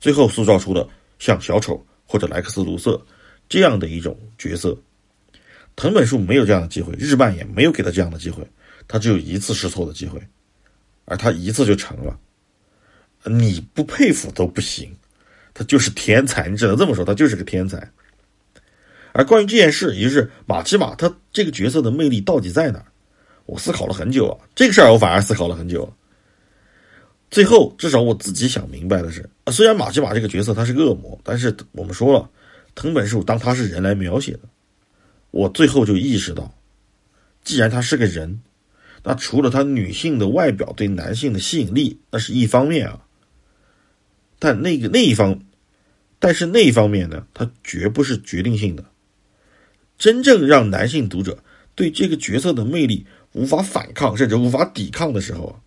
[0.00, 3.00] 最后塑造出了像小丑或者莱克斯·卢瑟
[3.48, 4.76] 这样的一种角色。
[5.76, 8.46] 藤本树没有这样的机会，日漫也没有给他这样的机会。
[8.88, 10.20] 他只有一次试错的机会，
[11.04, 12.18] 而他一次就成了。
[13.24, 14.94] 你不佩服都不行，
[15.58, 17.90] 他就是天才，你只能这么说，他就是个天才。
[19.12, 22.84] 而关于这件事，也就是马奇马他这个角色的魅力到底在哪儿？
[23.46, 25.90] 我思考了很久啊，这个事儿我反而思考了很久。
[27.30, 32.28] 最后，至少我自己想明白的是，虽然马奇马这个角色他是恶魔，但是我们说了，
[32.74, 34.40] 藤本树当他是人来描写的，
[35.30, 36.54] 我最后就意识到，
[37.42, 38.38] 既然他是个人。
[39.08, 42.98] 那除了他女性的外表对男性的吸引力，那是一方面啊。
[44.38, 45.40] 但那个那一方，
[46.18, 48.84] 但是那一方面呢，它绝不是决定性的。
[49.98, 51.42] 真正让男性读者
[51.74, 55.60] 对这个角色的魅力无法反抗，甚至无法抵抗的时候，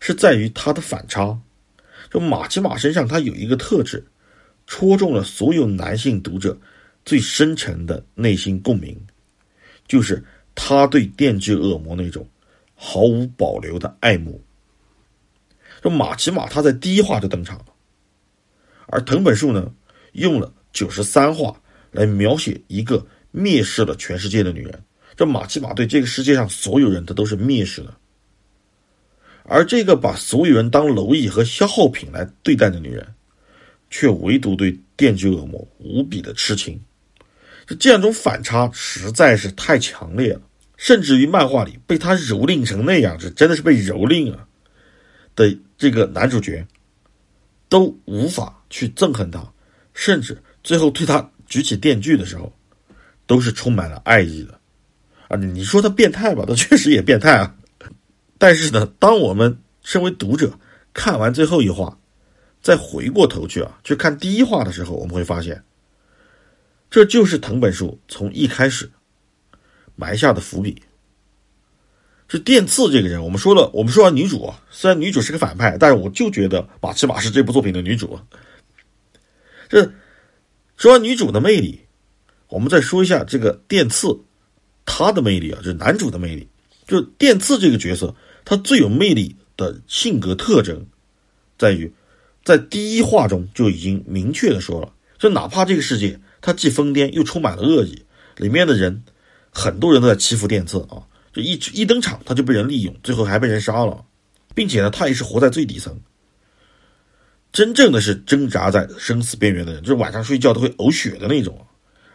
[0.00, 1.38] 是在于他的反差。
[2.10, 4.04] 就马奇马身上，他有一个特质，
[4.66, 6.58] 戳中了所有男性读者
[7.04, 8.96] 最深沉的内心共鸣，
[9.86, 10.24] 就是。
[10.60, 12.28] 他对电锯恶魔那种
[12.74, 14.42] 毫无保留的爱慕，
[15.82, 17.66] 这马奇马他在第一话就登场了，
[18.86, 19.72] 而藤本树呢，
[20.12, 21.60] 用了九十三话
[21.90, 24.82] 来描写一个蔑视了全世界的女人。
[25.16, 27.94] 这马奇马对这个世界上所有人他都是蔑视的，
[29.44, 33.06] 而这个把所有人当蝼蚁和消耗品来对待的女人，
[33.90, 36.80] 却唯独对电锯恶魔无比的痴情。
[37.66, 40.40] 这这样一种反差实在是太强烈了。
[40.76, 44.47] 甚至于漫画里被他蹂躏成那样子，真的是被蹂躏啊
[45.38, 46.66] 的这个男主角，
[47.68, 49.40] 都无法去憎恨他，
[49.94, 52.52] 甚至最后对他举起电锯的时候，
[53.24, 54.58] 都是充满了爱意的。
[55.28, 57.54] 啊，你说他变态吧，他确实也变态啊。
[58.36, 60.58] 但是呢，当我们身为读者
[60.92, 61.96] 看完最后一话，
[62.60, 65.62] 再回过头去啊，去看第一话的时候，我们会发现，
[66.90, 68.90] 这就是藤本树从一开始。
[70.00, 70.80] 埋下的伏笔，
[72.28, 73.22] 是电次这个人。
[73.24, 78.18] 我们说了，我们说完女主啊，虽然女主是个反派，但是我就觉得马奇马是这部作品的女主。
[79.68, 79.90] 这
[80.76, 81.80] 说完女主的魅力，
[82.48, 84.18] 我们再说一下这个电次，
[84.84, 86.48] 他的魅力啊，就是男主的魅力。
[86.86, 88.14] 就是电次这个角色，
[88.44, 90.86] 他最有魅力的性格特征，
[91.58, 91.92] 在于
[92.44, 98.04] 在第一话中就已经明确的说了，就哪怕这个世界它既疯癫又充满了恶意，
[98.36, 99.02] 里面的人。
[99.50, 101.02] 很多人都在欺负电次啊，
[101.42, 104.04] 一一登场他就被人利用，最后还被人杀了，
[104.54, 105.98] 并且呢，他也是活在最底层，
[107.52, 111.66] 真正的是挣扎在生死边缘的人，就是晚上睡觉都会呕血的那种，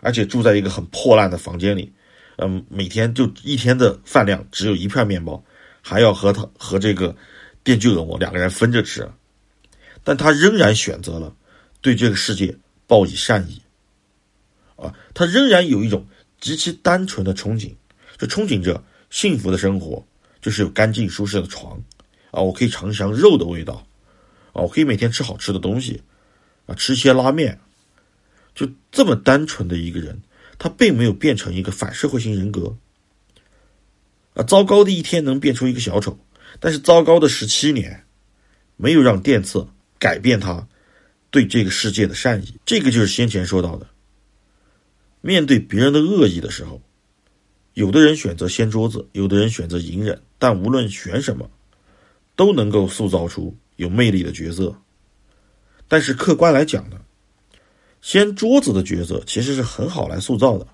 [0.02, 1.92] 而且住在一个很破烂的房间里，
[2.38, 5.44] 嗯，每天就一天的饭量只有一片面包，
[5.82, 7.16] 还要和他和这个
[7.64, 9.10] 电锯恶魔两个人分着吃，
[10.04, 11.34] 但他仍然选择了
[11.82, 12.56] 对这个世界
[12.88, 13.62] 报以善意，
[14.76, 16.06] 啊，他仍然有一种。
[16.44, 17.74] 极其单纯的憧憬，
[18.18, 20.04] 就憧憬着幸福的生活，
[20.42, 21.80] 就是有干净舒适的床，
[22.32, 23.86] 啊，我可以尝尝肉的味道，
[24.54, 26.02] 啊，我可以每天吃好吃的东西，
[26.66, 27.60] 啊，吃些拉面，
[28.56, 30.20] 就这么单纯的一个人，
[30.58, 32.76] 他并没有变成一个反社会型人格，
[34.34, 36.18] 啊，糟糕的一天能变出一个小丑，
[36.60, 38.06] 但是糟糕的十七年，
[38.78, 39.68] 没有让电次
[40.00, 40.68] 改变他
[41.30, 43.86] 对这个世界的善意，这个就是先前说到的。
[45.22, 46.82] 面对别人的恶意的时候，
[47.74, 51.50] 有的人选择掀桌子，有的人选择隐忍，但无论选什么，
[52.36, 54.76] 都能够塑造出有魅力的角色。
[55.88, 56.98] 但是客观来讲呢，
[58.02, 60.68] 掀桌子的角色其实是很好来塑造的。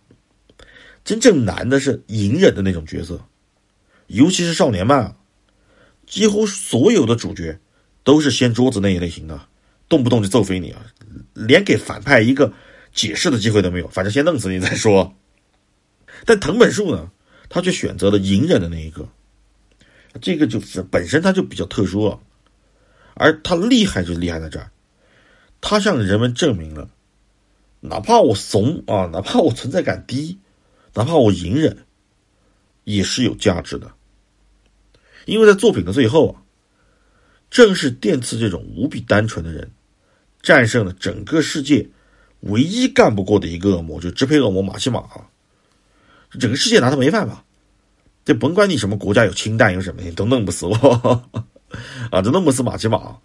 [1.03, 3.19] 真正难的是隐忍的那种角色，
[4.07, 5.15] 尤其是少年漫，
[6.05, 7.59] 几乎所有的主角
[8.03, 9.39] 都是掀桌子那一类型的，
[9.87, 10.85] 动不动就揍飞你啊，
[11.33, 12.53] 连给反派一个。
[12.91, 15.13] 解释的机会都没有，反正先弄死你再说。
[16.25, 17.11] 但藤本树呢，
[17.49, 19.07] 他却选择了隐忍的那一个，
[20.21, 22.19] 这个就是本身他就比较特殊了。
[23.15, 24.71] 而他厉害就厉害在这儿，
[25.59, 26.89] 他向人们证明了，
[27.81, 30.39] 哪怕我怂啊，哪怕我存在感低，
[30.93, 31.85] 哪怕我隐忍，
[32.85, 33.91] 也是有价值的。
[35.25, 36.41] 因为在作品的最后啊，
[37.49, 39.71] 正是电次这种无比单纯的人，
[40.41, 41.89] 战胜了整个世界
[42.39, 45.29] 唯一干不过的一个恶魔，就支配恶魔马西马啊，
[46.31, 47.43] 整个世界拿他没办法，
[48.25, 51.29] 就甭管你什么国家有氢弹有什么，你都弄不死我。
[52.11, 53.17] 啊，都弄不死马奇马，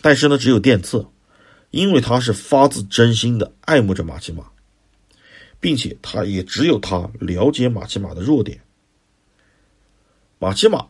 [0.00, 1.06] 但是呢，只有电次，
[1.70, 4.44] 因为他是发自真心的爱慕着马奇马，
[5.60, 8.62] 并且他也只有他了解马奇马的弱点。
[10.38, 10.86] 马奇马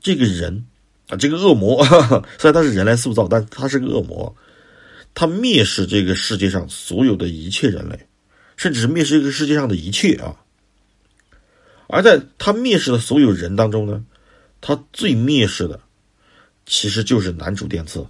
[0.00, 0.66] 这个人
[1.08, 1.82] 啊，这个恶魔，
[2.38, 4.36] 虽然他是人来塑造，但他是个恶魔，
[5.14, 8.06] 他蔑视这个世界上所有的一切人类，
[8.58, 10.43] 甚至是蔑视这个世界上的一切啊。
[11.94, 14.04] 而在他蔑视的所有人当中呢，
[14.60, 15.78] 他最蔑视的。
[16.66, 18.04] 其实就是男主电次，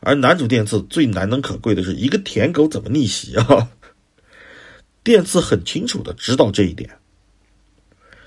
[0.00, 3.70] 而男主电次最难能可贵的是一个舔狗怎么逆袭啊？
[5.04, 6.90] 电次很清楚的知道这一点，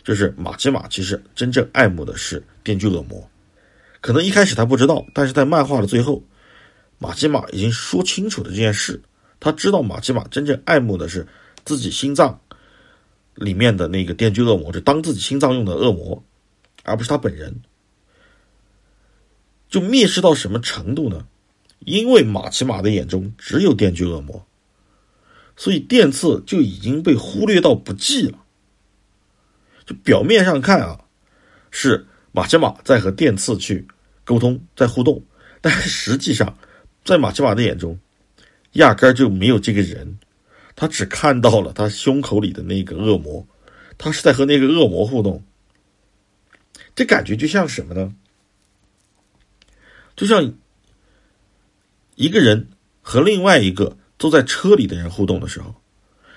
[0.04, 3.30] 就是马奇马其实真正爱慕的是电锯恶魔，
[4.00, 6.24] 可能一开始他不知道，但是在漫画的最后，
[6.98, 9.00] 马奇马已经说清楚了这件事，
[9.40, 11.28] 他知道马奇马真正爱慕的是
[11.66, 12.40] 自己心脏
[13.36, 16.24] 里面的那个电锯恶魔，就当自己心脏用的恶魔，
[16.84, 17.62] 而不是他本人。
[19.70, 21.26] 就蔑视到什么程度呢？
[21.80, 24.46] 因为马奇马的眼中只有电锯恶魔，
[25.58, 28.38] 所以电刺就已经被忽略到不计了。
[29.86, 31.00] 就表面上看啊，
[31.72, 33.86] 是马奇马在和电刺去
[34.24, 35.22] 沟通，在互动，
[35.60, 36.58] 但实际上，
[37.04, 38.00] 在马奇马的眼中，
[38.74, 40.18] 压根儿就没有这个人，
[40.76, 43.46] 他只看到了他胸口里的那个恶魔，
[43.98, 45.44] 他是在和那个恶魔互动。
[46.96, 48.14] 这感觉就像什么呢？
[50.16, 50.54] 就像
[52.16, 52.68] 一个人
[53.02, 55.74] 和另外一个坐在车里的人互动的时候，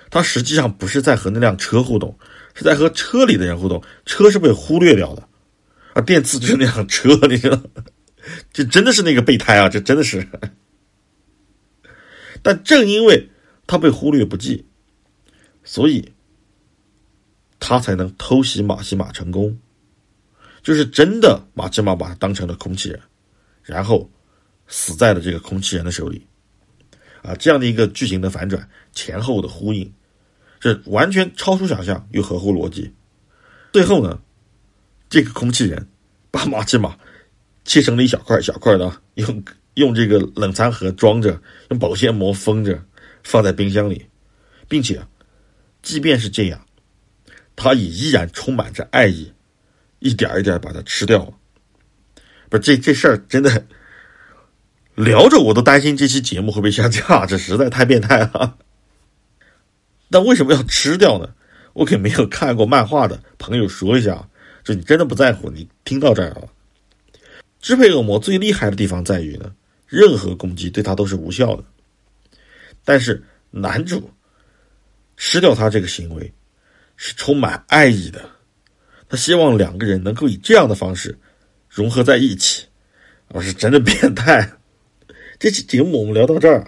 [0.09, 2.17] 他实际上不是在和那辆车互动，
[2.55, 3.83] 是在和车里的人互动。
[4.05, 5.27] 车是被忽略掉的，
[5.93, 7.61] 啊，电次就是那辆车，你知道，
[8.51, 10.27] 这真的是那个备胎啊，这真的是。
[12.41, 13.29] 但正因为
[13.67, 14.65] 他被忽略不计，
[15.63, 16.11] 所以
[17.59, 19.55] 他才能偷袭马西马成功，
[20.63, 22.99] 就是真的马西马把他当成了空气人。
[23.63, 24.09] 然后，
[24.67, 26.25] 死在了这个空气人的手里，
[27.21, 29.93] 啊，这样的一个剧情的反转，前后的呼应，
[30.57, 32.89] 这完全超出想象又合乎逻辑。
[33.73, 34.17] 最后呢，
[35.09, 35.85] 这个空气人
[36.31, 36.97] 把马奇马
[37.65, 39.43] 切成了一小块小块的，用
[39.73, 42.81] 用这个冷藏盒装着，用保鲜膜封着，
[43.27, 44.05] 放在冰箱里，
[44.69, 45.01] 并且，
[45.81, 46.65] 即便是这样，
[47.57, 49.33] 他也依然充满着爱意，
[49.99, 51.33] 一点一点把它吃掉了。
[52.49, 53.65] 不，这这事儿真的
[54.95, 58.57] 聊着我都担心这期节目会被下架，这实在太变态了。
[60.09, 61.33] 但为什么要吃掉呢？
[61.73, 64.29] 我给没有看过漫画的朋友说一下，
[64.63, 66.47] 就你真的不在乎，你听到这儿了。
[67.59, 69.53] 支配恶魔最厉害的地方在于呢，
[69.85, 71.65] 任何攻击对他都是无效的。
[72.87, 73.21] 但是
[73.51, 74.09] 男主
[75.17, 76.33] 吃掉他这个行为
[76.95, 78.29] 是充满爱意的，
[79.09, 81.19] 他希望两个人能够以这样的方式。
[81.67, 82.65] 融合在一起，
[83.27, 84.49] 我是真的变态。
[85.37, 86.65] 这期节目我们聊到这儿，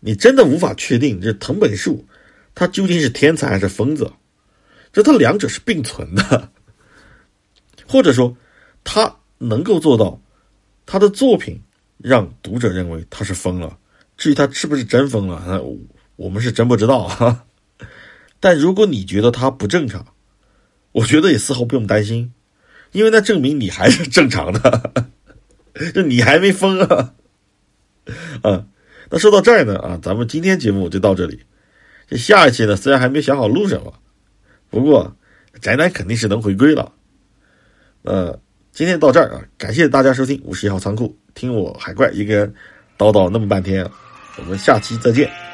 [0.00, 2.06] 你真的无法确定这藤本树
[2.54, 4.12] 他究竟是天才还是疯子，
[4.92, 6.52] 这他两者是并存的，
[7.88, 8.36] 或者说
[8.84, 10.20] 他能够做到
[10.84, 11.58] 他的作品
[11.96, 13.78] 让读者认为他是疯了。
[14.20, 15.58] 至于他是不是真疯了，那
[16.16, 17.46] 我们是真不知道哈。
[18.38, 20.06] 但如果你觉得他不正常，
[20.92, 22.34] 我觉得也丝毫不用担心。
[22.92, 25.06] 因为那证明你还是正常的，
[25.94, 27.14] 就你还没疯啊！
[28.42, 28.66] 啊，
[29.08, 31.44] 那说到这儿呢，啊，咱们今天节目就到这里。
[32.06, 33.94] 这下一期呢，虽然还没想好录什么，
[34.68, 35.16] 不过
[35.62, 36.92] 宅男肯定是能回归了。
[38.02, 38.38] 呃，
[38.72, 42.54] 今天到这儿啊，感谢大家收听五十一号仓库，听我海怪一个人
[42.98, 43.88] 叨叨那么半天，
[44.36, 45.49] 我们下期再见。